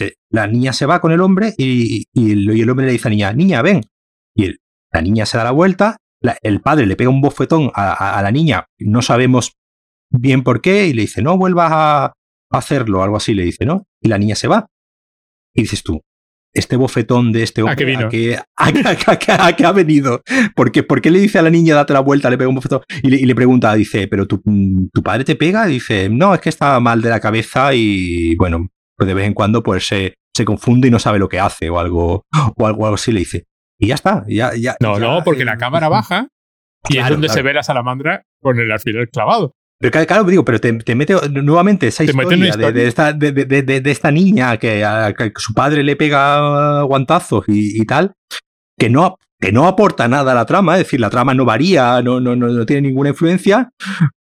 [0.00, 2.92] Se, la niña se va con el hombre y, y, el, y, el, hombre le
[2.92, 3.82] dice a la niña, niña, ven.
[4.34, 4.58] Y el,
[4.92, 8.18] la niña se da la vuelta, la, el padre le pega un bofetón a, a,
[8.18, 9.56] a, la niña, no sabemos
[10.10, 12.12] bien por qué, y le dice, no vuelvas a
[12.50, 13.86] hacerlo, algo así le dice, ¿no?
[14.00, 14.66] Y la niña se va.
[15.54, 16.00] Y dices tú,
[16.52, 18.06] este bofetón de este hombre, ¿A qué vino?
[18.06, 20.22] ¿A qué, a, a, ha venido?
[20.54, 22.56] ¿Por qué, ¿Por qué, le dice a la niña date la vuelta, le pega un
[22.56, 22.80] bofetón?
[23.02, 24.42] Y le, y le pregunta, dice, ¿pero tu,
[24.92, 25.68] tu, padre te pega?
[25.68, 28.68] Y dice, no, es que está mal de la cabeza y bueno,
[29.00, 31.70] pues de vez en cuando pues se, se confunde y no sabe lo que hace
[31.70, 32.26] o algo,
[32.56, 33.46] o algo, algo así le dice.
[33.78, 34.76] Y ya está, ya, ya.
[34.78, 36.28] No, ya, no, porque eh, la cámara baja
[36.86, 37.38] y claro, es donde claro.
[37.38, 39.54] se ve la salamandra con el alfiler clavado.
[39.78, 42.66] Pero claro, digo, pero te, te mete nuevamente esa historia, historia.
[42.66, 47.46] De, de, esta, de, de, esta, niña que a, que su padre le pega guantazos
[47.48, 48.12] y, y, tal,
[48.78, 52.02] que no, que no aporta nada a la trama, es decir, la trama no varía,
[52.02, 53.70] no, no, no, no tiene ninguna influencia,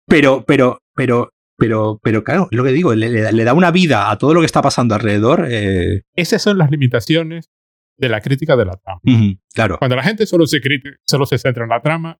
[0.07, 4.33] pero, pero, pero, pero, pero claro, lo que digo, le, da una vida a todo
[4.33, 5.47] lo que está pasando alrededor.
[5.51, 6.03] Eh...
[6.15, 7.51] Esas son las limitaciones
[7.99, 9.01] de la crítica de la trama.
[9.03, 9.77] Uh -huh, claro.
[9.79, 10.61] Cuando la gente solo se,
[11.05, 12.17] solo se centra en la trama,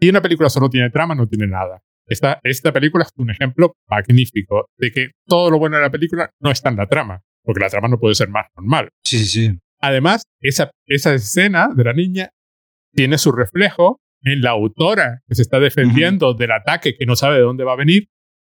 [0.00, 1.82] y una película solo tiene trama, no tiene nada.
[2.06, 6.30] Esta, esta película es un ejemplo magnífico de que todo lo bueno de la película
[6.40, 8.88] no está en la trama, porque la trama no puede ser más normal.
[9.04, 9.58] Sí, sí, sí.
[9.78, 12.30] Además, esa, esa escena de la niña
[12.94, 16.38] tiene su reflejo en la autora que se está defendiendo uh -huh.
[16.38, 18.08] del ataque que no sabe de dónde va a venir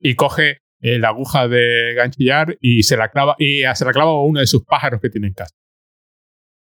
[0.03, 4.11] y coge eh, la aguja de ganchillar y se la clava y se la clava
[4.11, 5.55] a uno de sus pájaros que tiene en casa.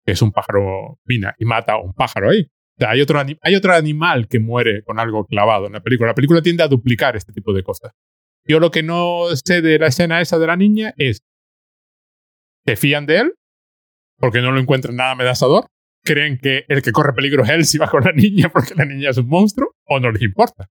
[0.05, 2.47] Que es un pájaro mina y mata a un pájaro ahí.
[2.79, 6.11] Hay, otro hay otro animal que muere con algo clavado en la película.
[6.11, 7.93] La película tiende a duplicar este tipo de cosas.
[8.45, 11.23] Yo lo que no sé de la escena esa de la niña es,
[12.67, 13.35] ¿se fían de él?
[14.19, 15.69] Porque no lo encuentran nada amenazador.
[16.05, 18.85] ¿Creen que el que corre peligro es él si va con la niña porque la
[18.85, 19.75] niña es un monstruo?
[19.87, 20.69] ¿O no les importa?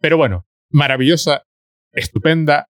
[0.00, 1.42] Pero bueno, maravillosa,
[1.92, 2.68] estupenda.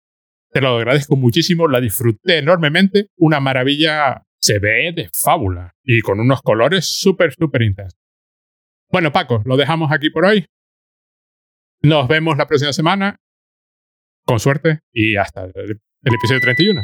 [0.51, 3.07] Te lo agradezco muchísimo, la disfruté enormemente.
[3.17, 7.99] Una maravilla se ve de fábula y con unos colores súper, súper intensos.
[8.91, 10.45] Bueno, Paco, lo dejamos aquí por hoy.
[11.81, 13.17] Nos vemos la próxima semana.
[14.25, 16.81] Con suerte y hasta el, el episodio 31.